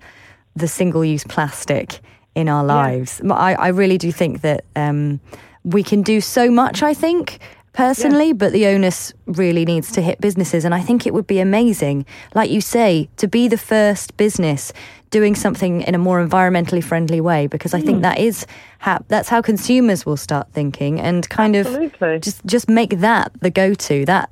the 0.55 0.67
single 0.67 1.05
use 1.05 1.23
plastic 1.23 1.99
in 2.35 2.49
our 2.49 2.63
lives. 2.63 3.21
I 3.21 3.69
really 3.69 3.97
do 3.97 4.11
think 4.11 4.41
that 4.41 4.65
um, 4.75 5.19
we 5.63 5.83
can 5.83 6.01
do 6.01 6.21
so 6.21 6.51
much, 6.51 6.83
I 6.83 6.93
think. 6.93 7.39
Personally, 7.73 8.33
but 8.33 8.51
the 8.51 8.65
onus 8.67 9.13
really 9.25 9.63
needs 9.63 9.91
to 9.93 10.01
hit 10.01 10.19
businesses. 10.19 10.65
And 10.65 10.73
I 10.73 10.81
think 10.81 11.05
it 11.05 11.13
would 11.13 11.27
be 11.27 11.39
amazing, 11.39 12.05
like 12.33 12.49
you 12.49 12.61
say, 12.61 13.07
to 13.17 13.27
be 13.27 13.47
the 13.47 13.57
first 13.57 14.17
business 14.17 14.73
doing 15.11 15.35
something 15.35 15.81
in 15.83 15.95
a 15.95 15.97
more 15.97 16.23
environmentally 16.25 16.83
friendly 16.83 17.21
way, 17.21 17.47
because 17.47 17.73
I 17.73 17.79
Hmm. 17.79 17.85
think 17.85 18.01
that 18.01 18.19
is 18.19 18.45
how, 18.79 18.99
that's 19.07 19.29
how 19.29 19.41
consumers 19.41 20.05
will 20.05 20.17
start 20.17 20.47
thinking 20.51 20.99
and 20.99 21.27
kind 21.29 21.55
Absolutely. 21.55 22.15
of 22.15 22.21
just 22.21 22.45
just 22.45 22.69
make 22.69 22.99
that 22.99 23.31
the 23.41 23.49
go-to. 23.49 24.05
That 24.05 24.31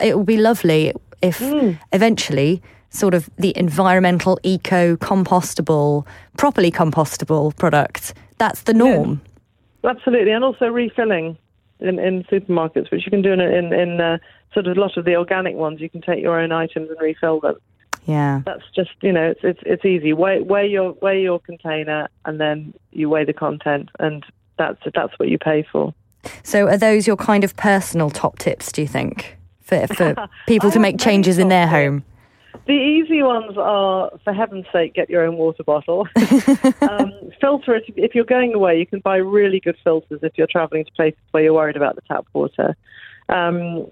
it 0.00 0.16
will 0.16 0.24
be 0.24 0.36
lovely 0.36 0.92
if 1.22 1.38
Hmm. 1.40 1.72
eventually 1.92 2.62
sort 2.90 3.14
of 3.14 3.28
the 3.38 3.52
environmental, 3.56 4.38
eco, 4.44 4.96
compostable, 4.96 6.06
properly 6.36 6.70
compostable 6.70 7.54
product. 7.56 8.14
That's 8.38 8.62
the 8.62 8.74
norm. 8.74 9.20
Absolutely. 9.82 10.30
And 10.30 10.44
also 10.44 10.66
refilling 10.68 11.36
in, 11.80 11.98
in 11.98 12.24
supermarkets, 12.24 12.90
which 12.90 13.04
you 13.04 13.10
can 13.10 13.22
do 13.22 13.32
in, 13.32 13.40
in, 13.40 13.72
in 13.72 14.00
uh, 14.00 14.18
sort 14.52 14.66
of 14.66 14.76
a 14.76 14.80
lot 14.80 14.96
of 14.96 15.04
the 15.04 15.16
organic 15.16 15.54
ones. 15.54 15.80
You 15.80 15.90
can 15.90 16.00
take 16.00 16.20
your 16.20 16.40
own 16.40 16.52
items 16.52 16.90
and 16.90 17.00
refill 17.00 17.40
them. 17.40 17.56
Yeah. 18.06 18.42
That's 18.44 18.64
just 18.74 18.90
you 19.02 19.12
know 19.12 19.30
it's 19.30 19.40
it's, 19.42 19.60
it's 19.64 19.84
easy. 19.84 20.12
Weigh, 20.12 20.40
weigh 20.40 20.66
your 20.66 20.92
weigh 21.00 21.22
your 21.22 21.40
container 21.40 22.08
and 22.24 22.40
then 22.40 22.74
you 22.92 23.08
weigh 23.08 23.24
the 23.24 23.32
content 23.32 23.88
and 23.98 24.24
that's 24.58 24.78
that's 24.94 25.18
what 25.18 25.28
you 25.28 25.38
pay 25.38 25.66
for. 25.70 25.94
So 26.42 26.68
are 26.68 26.76
those 26.76 27.06
your 27.06 27.16
kind 27.16 27.44
of 27.44 27.56
personal 27.56 28.10
top 28.10 28.38
tips? 28.38 28.72
Do 28.72 28.82
you 28.82 28.88
think 28.88 29.38
for 29.62 29.86
for 29.88 30.14
people 30.46 30.70
to 30.70 30.78
make 30.78 30.98
changes 30.98 31.38
in 31.38 31.48
their 31.48 31.66
home? 31.66 32.04
The 32.66 32.72
easy 32.72 33.22
ones 33.22 33.56
are, 33.58 34.10
for 34.24 34.32
heaven's 34.32 34.66
sake, 34.72 34.94
get 34.94 35.10
your 35.10 35.24
own 35.26 35.36
water 35.36 35.62
bottle. 35.64 36.06
um, 36.82 37.12
filter 37.40 37.74
it. 37.74 37.84
If 37.96 38.14
you're 38.14 38.24
going 38.24 38.54
away, 38.54 38.78
you 38.78 38.86
can 38.86 39.00
buy 39.00 39.16
really 39.16 39.60
good 39.60 39.76
filters 39.84 40.20
if 40.22 40.32
you're 40.36 40.46
traveling 40.46 40.84
to 40.84 40.92
places 40.92 41.18
where 41.32 41.42
you're 41.42 41.52
worried 41.52 41.76
about 41.76 41.94
the 41.96 42.00
tap 42.02 42.26
water. 42.32 42.76
Um, 43.28 43.86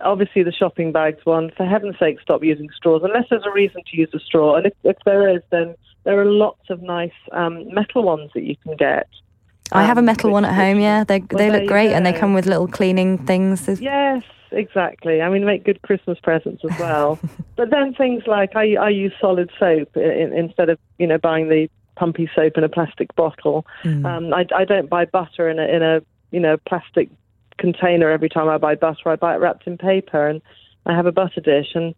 obviously, 0.00 0.42
the 0.42 0.52
shopping 0.52 0.92
bags 0.92 1.24
one. 1.24 1.50
For 1.56 1.66
heaven's 1.66 1.98
sake, 1.98 2.18
stop 2.20 2.42
using 2.42 2.68
straws 2.74 3.02
unless 3.04 3.24
there's 3.30 3.44
a 3.46 3.52
reason 3.52 3.82
to 3.90 3.96
use 3.96 4.10
a 4.14 4.20
straw. 4.20 4.56
And 4.56 4.66
if, 4.66 4.72
if 4.84 4.96
there 5.04 5.28
is, 5.28 5.42
then 5.50 5.74
there 6.04 6.18
are 6.20 6.24
lots 6.26 6.70
of 6.70 6.82
nice 6.82 7.12
um, 7.32 7.72
metal 7.74 8.02
ones 8.04 8.30
that 8.34 8.44
you 8.44 8.56
can 8.56 8.76
get. 8.76 9.08
I 9.72 9.82
have 9.84 9.96
a 9.96 10.00
Um, 10.00 10.04
metal 10.06 10.28
which- 10.30 10.34
one 10.34 10.44
at 10.44 10.54
home. 10.54 10.78
Yeah, 10.78 11.04
they 11.04 11.18
well, 11.20 11.38
they 11.38 11.50
look 11.50 11.66
great, 11.66 11.92
and 11.92 12.04
they 12.06 12.12
come 12.12 12.32
with 12.34 12.46
little 12.46 12.68
cleaning 12.68 13.18
things. 13.18 13.66
Yes, 13.80 14.22
exactly. 14.54 15.20
I 15.20 15.28
mean, 15.28 15.44
make 15.44 15.64
good 15.64 15.82
Christmas 15.82 16.18
presents 16.22 16.64
as 16.64 16.78
well. 16.78 17.18
but 17.56 17.70
then 17.70 17.94
things 17.94 18.22
like 18.26 18.56
I, 18.56 18.74
I 18.76 18.88
use 18.88 19.12
solid 19.20 19.50
soap 19.58 19.96
in, 19.96 20.32
instead 20.32 20.68
of 20.70 20.78
you 20.98 21.06
know 21.06 21.18
buying 21.18 21.48
the 21.48 21.68
pumpy 21.96 22.28
soap 22.34 22.54
in 22.56 22.64
a 22.64 22.68
plastic 22.68 23.14
bottle. 23.14 23.66
Mm. 23.84 24.04
Um, 24.04 24.34
I, 24.34 24.46
I 24.54 24.64
don't 24.64 24.88
buy 24.88 25.04
butter 25.04 25.48
in 25.48 25.58
a 25.58 25.64
in 25.64 25.82
a 25.82 26.00
you 26.30 26.40
know 26.40 26.56
plastic 26.66 27.08
container 27.58 28.10
every 28.10 28.28
time 28.28 28.48
I 28.48 28.58
buy 28.58 28.74
butter. 28.74 29.08
I 29.08 29.16
buy 29.16 29.34
it 29.34 29.38
wrapped 29.38 29.66
in 29.66 29.78
paper, 29.78 30.26
and 30.26 30.40
I 30.86 30.94
have 30.94 31.06
a 31.06 31.12
butter 31.12 31.40
dish. 31.40 31.74
And 31.74 31.94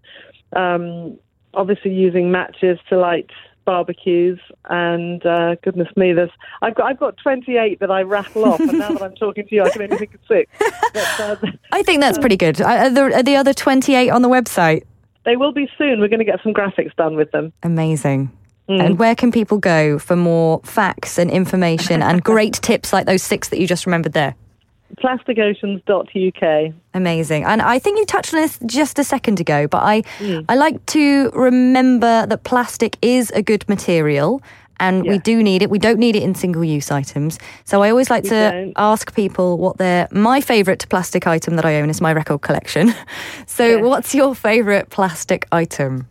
um, 0.54 1.18
obviously, 1.54 1.92
using 1.92 2.30
matches 2.30 2.78
to 2.88 2.98
light 2.98 3.30
barbecues. 3.66 4.40
And 4.70 5.24
uh, 5.26 5.56
goodness 5.62 5.88
me, 5.96 6.14
there's 6.14 6.30
I've 6.62 6.74
got 6.74 6.86
I've 6.86 6.98
got 6.98 7.18
28 7.18 7.80
that 7.80 7.90
I 7.90 8.00
rattle 8.02 8.46
off, 8.46 8.60
and 8.60 8.78
now 8.78 8.92
that 8.92 9.02
I'm 9.02 9.14
talking 9.14 9.46
to 9.46 9.54
you, 9.54 9.62
I 9.62 9.68
can 9.68 9.82
only 9.82 9.98
think 9.98 10.14
of 10.14 10.20
six. 10.26 10.50
But, 10.94 11.20
uh, 11.20 11.36
I 11.72 11.82
think 11.82 12.00
that's 12.00 12.16
pretty 12.16 12.38
good. 12.38 12.60
Are 12.62 12.88
there, 12.88 13.14
are 13.14 13.22
the 13.22 13.36
other 13.36 13.52
twenty 13.52 13.94
eight 13.94 14.08
on 14.08 14.22
the 14.22 14.30
website? 14.30 14.84
They 15.26 15.36
will 15.36 15.52
be 15.52 15.68
soon. 15.76 16.00
We're 16.00 16.08
going 16.08 16.20
to 16.20 16.24
get 16.24 16.40
some 16.42 16.54
graphics 16.54 16.94
done 16.96 17.16
with 17.16 17.30
them. 17.32 17.52
Amazing. 17.62 18.30
Mm. 18.68 18.84
And 18.84 18.98
where 18.98 19.14
can 19.14 19.30
people 19.30 19.58
go 19.58 19.98
for 19.98 20.16
more 20.16 20.60
facts 20.64 21.18
and 21.18 21.30
information 21.30 22.02
and 22.02 22.22
great 22.22 22.54
tips 22.62 22.92
like 22.92 23.06
those 23.06 23.22
six 23.22 23.48
that 23.50 23.58
you 23.58 23.66
just 23.66 23.84
remembered 23.84 24.12
there? 24.12 24.34
Plasticoceans.uk. 24.98 26.74
Amazing. 26.94 27.44
And 27.44 27.62
I 27.62 27.78
think 27.78 27.98
you 27.98 28.06
touched 28.06 28.34
on 28.34 28.40
this 28.40 28.58
just 28.66 28.98
a 28.98 29.04
second 29.04 29.40
ago, 29.40 29.66
but 29.66 29.82
I 29.82 30.02
I 30.48 30.54
like 30.54 30.84
to 30.86 31.30
remember 31.30 32.26
that 32.26 32.44
plastic 32.44 32.96
is 33.02 33.30
a 33.32 33.42
good 33.42 33.68
material 33.68 34.42
and 34.78 35.04
we 35.08 35.18
do 35.18 35.42
need 35.42 35.62
it. 35.62 35.70
We 35.70 35.78
don't 35.78 35.98
need 35.98 36.16
it 36.16 36.22
in 36.22 36.34
single 36.34 36.62
use 36.62 36.90
items. 36.90 37.38
So 37.64 37.82
I 37.82 37.88
always 37.90 38.10
like 38.10 38.24
to 38.24 38.50
don't. 38.50 38.72
ask 38.76 39.14
people 39.14 39.56
what 39.56 39.78
their 39.78 40.06
my 40.10 40.40
favorite 40.42 40.86
plastic 40.90 41.26
item 41.26 41.56
that 41.56 41.64
I 41.64 41.80
own 41.80 41.88
is 41.88 42.00
my 42.00 42.12
record 42.12 42.42
collection. 42.42 42.94
So 43.46 43.64
Yes. 43.66 43.82
what's 43.84 44.14
your 44.14 44.34
favorite 44.34 44.90
plastic 44.90 45.46
item? 45.50 46.06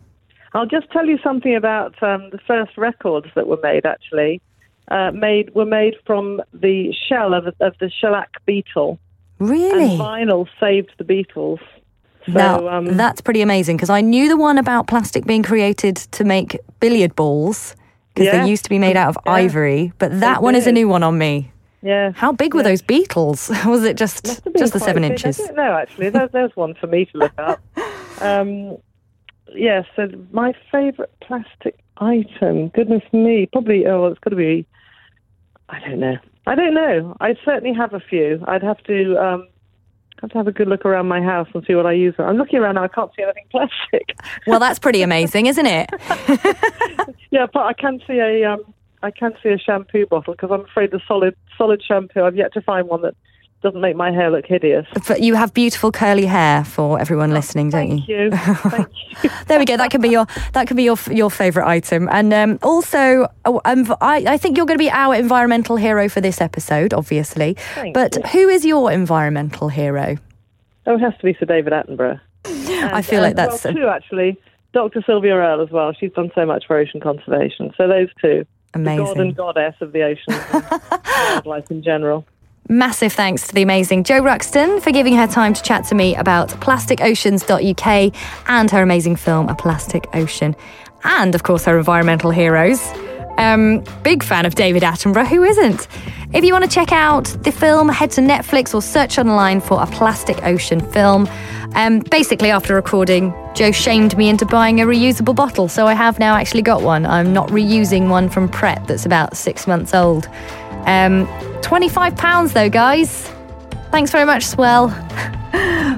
I'll 0.54 0.66
just 0.66 0.90
tell 0.90 1.06
you 1.06 1.18
something 1.22 1.54
about 1.54 2.02
um, 2.02 2.30
the 2.30 2.38
first 2.46 2.76
records 2.78 3.26
that 3.34 3.46
were 3.46 3.58
made. 3.62 3.84
Actually, 3.86 4.40
uh, 4.90 5.10
made 5.12 5.54
were 5.54 5.66
made 5.66 5.94
from 6.06 6.40
the 6.52 6.92
shell 7.08 7.34
of, 7.34 7.46
of 7.60 7.74
the 7.80 7.90
shellac 7.90 8.30
beetle, 8.46 8.98
Really? 9.38 9.90
and 9.92 10.00
vinyl 10.00 10.46
saved 10.60 10.92
the 10.98 11.04
Beatles. 11.04 11.60
So 12.26 12.32
now, 12.32 12.68
um, 12.68 12.96
that's 12.96 13.20
pretty 13.20 13.40
amazing 13.42 13.76
because 13.76 13.90
I 13.90 14.00
knew 14.00 14.28
the 14.28 14.36
one 14.36 14.58
about 14.58 14.86
plastic 14.88 15.26
being 15.26 15.42
created 15.44 15.96
to 15.96 16.24
make 16.24 16.58
billiard 16.80 17.14
balls 17.14 17.76
because 18.14 18.26
Yeah. 18.26 18.42
they 18.44 18.50
used 18.50 18.64
to 18.64 18.70
be 18.70 18.78
made 18.78 18.96
out 18.96 19.10
of 19.10 19.18
Yeah. 19.26 19.32
ivory, 19.32 19.92
but 19.98 20.20
that 20.20 20.42
one 20.42 20.54
is 20.56 20.66
a 20.66 20.72
new 20.72 20.88
one 20.88 21.02
on 21.04 21.18
me. 21.18 21.50
yeah. 21.82 22.10
How 22.16 22.32
big 22.32 22.52
were 22.54 22.60
Yeah. 22.62 22.70
those 22.70 22.82
beetles? 22.82 23.48
Was 23.64 23.84
it 23.84 23.96
just 23.96 24.40
just 24.58 24.72
the 24.72 24.80
seven 24.80 25.02
big. 25.02 25.12
inches? 25.12 25.38
Know, 25.54 25.74
actually. 25.76 26.08
There's, 26.10 26.30
there's 26.32 26.56
one 26.56 26.74
for 26.74 26.88
me 26.88 27.04
to 27.06 27.18
look 27.18 27.32
up. 27.38 27.60
Um, 28.20 28.78
yeah, 29.54 29.82
so 29.94 30.08
my 30.32 30.54
favourite 30.72 31.10
plastic 31.20 31.76
item, 31.98 32.68
goodness 32.68 33.02
me, 33.12 33.46
probably, 33.52 33.86
oh, 33.86 34.00
well, 34.02 34.10
it's 34.10 34.18
got 34.20 34.30
to 34.30 34.36
be, 34.36 34.66
I 35.68 35.80
don't 35.80 36.00
know. 36.00 36.16
I 36.46 36.54
don't 36.54 36.74
know. 36.74 37.16
I 37.20 37.34
certainly 37.44 37.74
have 37.76 37.92
a 37.92 38.00
few. 38.00 38.42
I'd 38.46 38.62
have 38.62 38.82
to, 38.84 39.16
um, 39.16 39.48
have 40.20 40.30
to 40.30 40.38
have 40.38 40.46
a 40.46 40.52
good 40.52 40.68
look 40.68 40.84
around 40.84 41.08
my 41.08 41.20
house 41.20 41.48
and 41.54 41.64
see 41.66 41.74
what 41.74 41.86
I 41.86 41.92
use. 41.92 42.14
I'm 42.18 42.36
looking 42.36 42.58
around 42.58 42.76
now, 42.76 42.84
I 42.84 42.88
can't 42.88 43.10
see 43.16 43.22
anything 43.22 43.46
plastic. 43.50 44.16
Well, 44.46 44.60
that's 44.60 44.78
pretty 44.78 45.02
amazing, 45.02 45.46
isn't 45.46 45.66
it? 45.66 45.90
yeah, 47.32 47.46
but 47.52 47.64
I 47.64 47.72
can 47.72 48.00
see 48.06 48.18
a, 48.18 48.44
um, 48.44 48.62
I 49.02 49.10
can 49.10 49.34
see 49.42 49.48
a 49.48 49.58
shampoo 49.58 50.06
bottle 50.06 50.34
because 50.34 50.50
I'm 50.52 50.64
afraid 50.64 50.92
the 50.92 51.00
solid, 51.08 51.34
solid 51.58 51.82
shampoo, 51.82 52.22
I've 52.22 52.36
yet 52.36 52.52
to 52.52 52.60
find 52.60 52.86
one 52.86 53.02
that 53.02 53.16
doesn't 53.66 53.80
make 53.80 53.96
my 53.96 54.12
hair 54.12 54.30
look 54.30 54.46
hideous. 54.46 54.86
But 55.08 55.22
you 55.22 55.34
have 55.34 55.52
beautiful 55.52 55.90
curly 55.90 56.24
hair 56.24 56.64
for 56.64 57.00
everyone 57.00 57.32
listening, 57.32 57.70
don't 57.70 57.88
Thank 57.88 58.08
you? 58.08 58.24
you. 58.24 58.30
Thank 58.30 58.88
you. 59.24 59.30
There 59.48 59.58
we 59.58 59.64
go. 59.64 59.76
That 59.76 59.90
could 59.90 60.02
be 60.02 60.10
your 60.10 60.26
that 60.52 60.68
could 60.68 60.76
be 60.76 60.84
your 60.84 60.96
your 61.10 61.30
favorite 61.30 61.66
item. 61.66 62.08
And 62.12 62.32
um, 62.32 62.58
also, 62.62 63.26
oh, 63.44 63.60
um, 63.64 63.92
I, 64.00 64.24
I 64.26 64.38
think 64.38 64.56
you're 64.56 64.66
going 64.66 64.78
to 64.78 64.84
be 64.84 64.90
our 64.90 65.14
environmental 65.14 65.76
hero 65.76 66.08
for 66.08 66.20
this 66.20 66.40
episode, 66.40 66.94
obviously. 66.94 67.56
Thank 67.74 67.94
but 67.94 68.14
you. 68.14 68.22
who 68.22 68.48
is 68.48 68.64
your 68.64 68.92
environmental 68.92 69.68
hero? 69.68 70.16
Oh, 70.86 70.94
it 70.94 71.00
has 71.00 71.14
to 71.18 71.24
be 71.24 71.34
Sir 71.40 71.46
David 71.46 71.72
Attenborough. 71.72 72.20
I 72.44 73.02
feel 73.02 73.20
like 73.20 73.34
that's 73.34 73.64
well, 73.64 73.74
two 73.74 73.88
actually. 73.88 74.38
Dr. 74.72 75.02
Sylvia 75.06 75.34
Earle 75.34 75.62
as 75.62 75.70
well. 75.70 75.92
She's 75.98 76.12
done 76.12 76.30
so 76.34 76.46
much 76.46 76.66
for 76.66 76.76
ocean 76.76 77.00
conservation. 77.00 77.72
So 77.76 77.88
those 77.88 78.08
two, 78.20 78.46
Amazing. 78.74 79.04
the 79.04 79.14
god 79.14 79.20
and 79.20 79.36
goddess 79.36 79.74
of 79.80 79.92
the 79.92 80.02
ocean, 80.02 80.34
and 80.52 81.02
wildlife 81.04 81.70
in 81.70 81.82
general. 81.82 82.26
Massive 82.68 83.12
thanks 83.12 83.46
to 83.46 83.54
the 83.54 83.62
amazing 83.62 84.02
Jo 84.02 84.20
Ruxton 84.20 84.80
for 84.82 84.90
giving 84.90 85.14
her 85.14 85.28
time 85.28 85.54
to 85.54 85.62
chat 85.62 85.84
to 85.84 85.94
me 85.94 86.16
about 86.16 86.48
plasticoceans.uk 86.48 88.14
and 88.48 88.70
her 88.72 88.82
amazing 88.82 89.14
film, 89.14 89.48
A 89.48 89.54
Plastic 89.54 90.08
Ocean. 90.14 90.56
And, 91.04 91.36
of 91.36 91.44
course, 91.44 91.64
her 91.66 91.78
environmental 91.78 92.32
heroes. 92.32 92.80
Um, 93.38 93.84
big 94.02 94.24
fan 94.24 94.46
of 94.46 94.56
David 94.56 94.82
Attenborough, 94.82 95.28
who 95.28 95.44
isn't? 95.44 95.86
If 96.34 96.44
you 96.44 96.52
want 96.52 96.64
to 96.64 96.70
check 96.70 96.90
out 96.90 97.26
the 97.44 97.52
film, 97.52 97.88
head 97.88 98.10
to 98.12 98.20
Netflix 98.20 98.74
or 98.74 98.82
search 98.82 99.16
online 99.16 99.60
for 99.60 99.80
A 99.80 99.86
Plastic 99.86 100.42
Ocean 100.42 100.80
film. 100.80 101.28
Um, 101.76 102.00
basically, 102.00 102.50
after 102.50 102.74
recording, 102.74 103.32
Jo 103.54 103.70
shamed 103.70 104.16
me 104.18 104.28
into 104.28 104.44
buying 104.44 104.80
a 104.80 104.86
reusable 104.86 105.36
bottle, 105.36 105.68
so 105.68 105.86
I 105.86 105.94
have 105.94 106.18
now 106.18 106.34
actually 106.34 106.62
got 106.62 106.82
one. 106.82 107.06
I'm 107.06 107.32
not 107.32 107.48
reusing 107.50 108.08
one 108.08 108.28
from 108.28 108.48
Pret 108.48 108.88
that's 108.88 109.06
about 109.06 109.36
six 109.36 109.68
months 109.68 109.94
old. 109.94 110.28
Um, 110.86 111.26
£25 111.62 112.52
though, 112.52 112.70
guys. 112.70 113.30
Thanks 113.90 114.10
very 114.10 114.24
much, 114.24 114.44
S'well. 114.44 114.90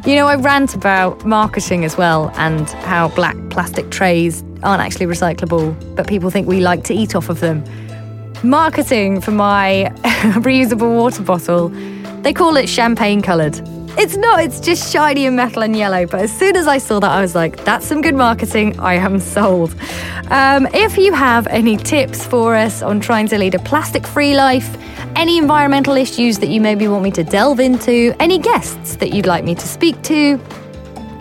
you 0.06 0.14
know, 0.14 0.26
I 0.26 0.36
rant 0.36 0.74
about 0.74 1.24
marketing 1.24 1.84
as 1.84 1.96
well 1.96 2.30
and 2.36 2.68
how 2.70 3.08
black 3.08 3.36
plastic 3.50 3.90
trays 3.90 4.42
aren't 4.62 4.82
actually 4.82 5.06
recyclable, 5.06 5.74
but 5.94 6.06
people 6.06 6.30
think 6.30 6.48
we 6.48 6.60
like 6.60 6.84
to 6.84 6.94
eat 6.94 7.14
off 7.14 7.28
of 7.28 7.40
them. 7.40 7.64
Marketing 8.42 9.20
for 9.20 9.32
my 9.32 9.92
reusable 10.42 10.94
water 10.96 11.22
bottle, 11.22 11.68
they 12.22 12.32
call 12.32 12.56
it 12.56 12.68
champagne 12.68 13.20
coloured. 13.20 13.60
It's 14.00 14.16
not, 14.16 14.40
it's 14.40 14.60
just 14.60 14.92
shiny 14.92 15.26
and 15.26 15.34
metal 15.34 15.64
and 15.64 15.74
yellow. 15.74 16.06
But 16.06 16.20
as 16.20 16.32
soon 16.32 16.54
as 16.54 16.68
I 16.68 16.78
saw 16.78 17.00
that, 17.00 17.10
I 17.10 17.20
was 17.20 17.34
like, 17.34 17.64
that's 17.64 17.84
some 17.84 18.00
good 18.00 18.14
marketing. 18.14 18.78
I 18.78 18.94
am 18.94 19.18
sold. 19.18 19.74
Um, 20.30 20.68
if 20.72 20.96
you 20.96 21.12
have 21.12 21.48
any 21.48 21.76
tips 21.76 22.24
for 22.24 22.54
us 22.54 22.80
on 22.80 23.00
trying 23.00 23.26
to 23.26 23.38
lead 23.38 23.56
a 23.56 23.58
plastic 23.58 24.06
free 24.06 24.36
life, 24.36 24.76
any 25.16 25.36
environmental 25.36 25.96
issues 25.96 26.38
that 26.38 26.46
you 26.46 26.60
maybe 26.60 26.86
want 26.86 27.02
me 27.02 27.10
to 27.10 27.24
delve 27.24 27.58
into, 27.58 28.14
any 28.20 28.38
guests 28.38 28.94
that 28.96 29.12
you'd 29.12 29.26
like 29.26 29.42
me 29.42 29.56
to 29.56 29.66
speak 29.66 30.00
to, 30.02 30.38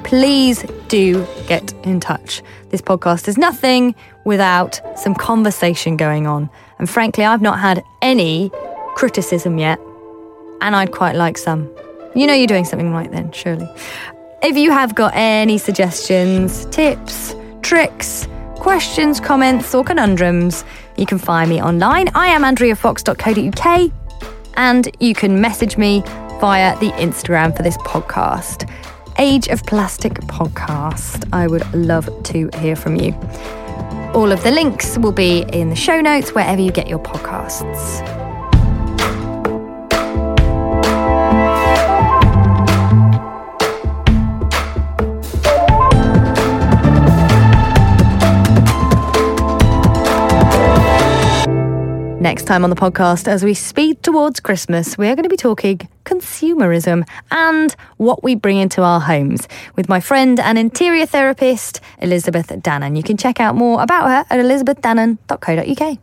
please 0.04 0.64
do 0.88 1.26
get 1.48 1.74
in 1.84 2.00
touch. 2.00 2.44
This 2.70 2.82
podcast 2.84 3.28
is 3.28 3.40
nothing 3.40 3.96
without 4.24 4.80
some 5.00 5.16
conversation 5.16 5.98
going 5.98 6.28
on. 6.28 6.48
And 6.78 6.88
frankly, 6.88 7.26
I've 7.26 7.42
not 7.42 7.58
had 7.58 7.84
any 8.04 8.52
criticism 8.94 9.58
yet, 9.58 9.80
and 10.62 10.76
I'd 10.76 10.92
quite 10.92 11.16
like 11.16 11.40
some. 11.40 11.68
You 12.16 12.28
know 12.28 12.34
you're 12.34 12.48
doing 12.48 12.66
something 12.66 12.92
right 12.92 13.12
then, 13.12 13.32
surely. 13.32 13.70
If 14.42 14.58
you 14.58 14.72
have 14.72 14.96
got 14.96 15.14
any 15.16 15.58
suggestions, 15.58 16.66
tips, 16.68 17.36
tricks, 17.62 18.28
questions, 18.56 19.20
comments, 19.20 19.74
or 19.74 19.84
conundrums, 19.84 20.64
you 20.98 21.06
can 21.06 21.18
find 21.18 21.50
me 21.50 21.62
online. 21.62 22.10
I 22.16 22.28
am 22.28 22.44
andreafox.co.uk 22.44 23.92
and 24.56 24.90
you 25.00 25.14
can 25.14 25.42
message 25.42 25.78
me 25.78 26.02
via 26.40 26.78
the 26.80 26.92
Instagram 26.92 27.56
for 27.56 27.64
this 27.64 27.78
podcast. 27.78 28.70
Age 29.20 29.48
of 29.48 29.64
Plastic 29.64 30.14
Podcast. 30.14 31.28
I 31.34 31.48
would 31.48 31.72
love 31.74 32.10
to 32.26 32.50
hear 32.60 32.76
from 32.76 32.96
you. 32.96 33.14
All 34.14 34.32
of 34.32 34.44
the 34.44 34.52
links 34.52 34.98
will 34.98 35.12
be 35.12 35.42
in 35.52 35.70
the 35.70 35.76
show 35.76 36.02
notes 36.02 36.34
wherever 36.34 36.62
you 36.62 36.72
get 36.72 36.88
your 36.88 37.00
podcasts. 37.00 38.17
Next 52.38 52.46
time 52.46 52.64
on 52.64 52.70
the 52.70 52.76
podcast, 52.76 53.28
as 53.28 53.44
we 53.44 53.56
speed 53.56 54.04
towards 54.04 54.40
Christmas, 54.40 54.96
we're 54.96 55.16
going 55.16 55.24
to 55.24 55.28
be 55.28 55.36
talking 55.36 55.80
consumerism 56.06 57.04
and 57.32 57.76
what 57.98 58.24
we 58.24 58.36
bring 58.36 58.58
into 58.58 58.84
our 58.84 59.00
homes 59.00 59.48
with 59.76 59.90
my 59.90 60.00
friend 60.00 60.40
and 60.40 60.56
interior 60.56 61.08
therapist, 61.08 61.82
Elizabeth 61.98 62.50
Dannon. 62.50 62.96
You 62.96 63.02
can 63.02 63.18
check 63.18 63.40
out 63.40 63.56
more 63.56 63.82
about 63.82 64.08
her 64.08 64.26
at 64.30 64.40
elizabethdannon.co.uk. 64.40 65.98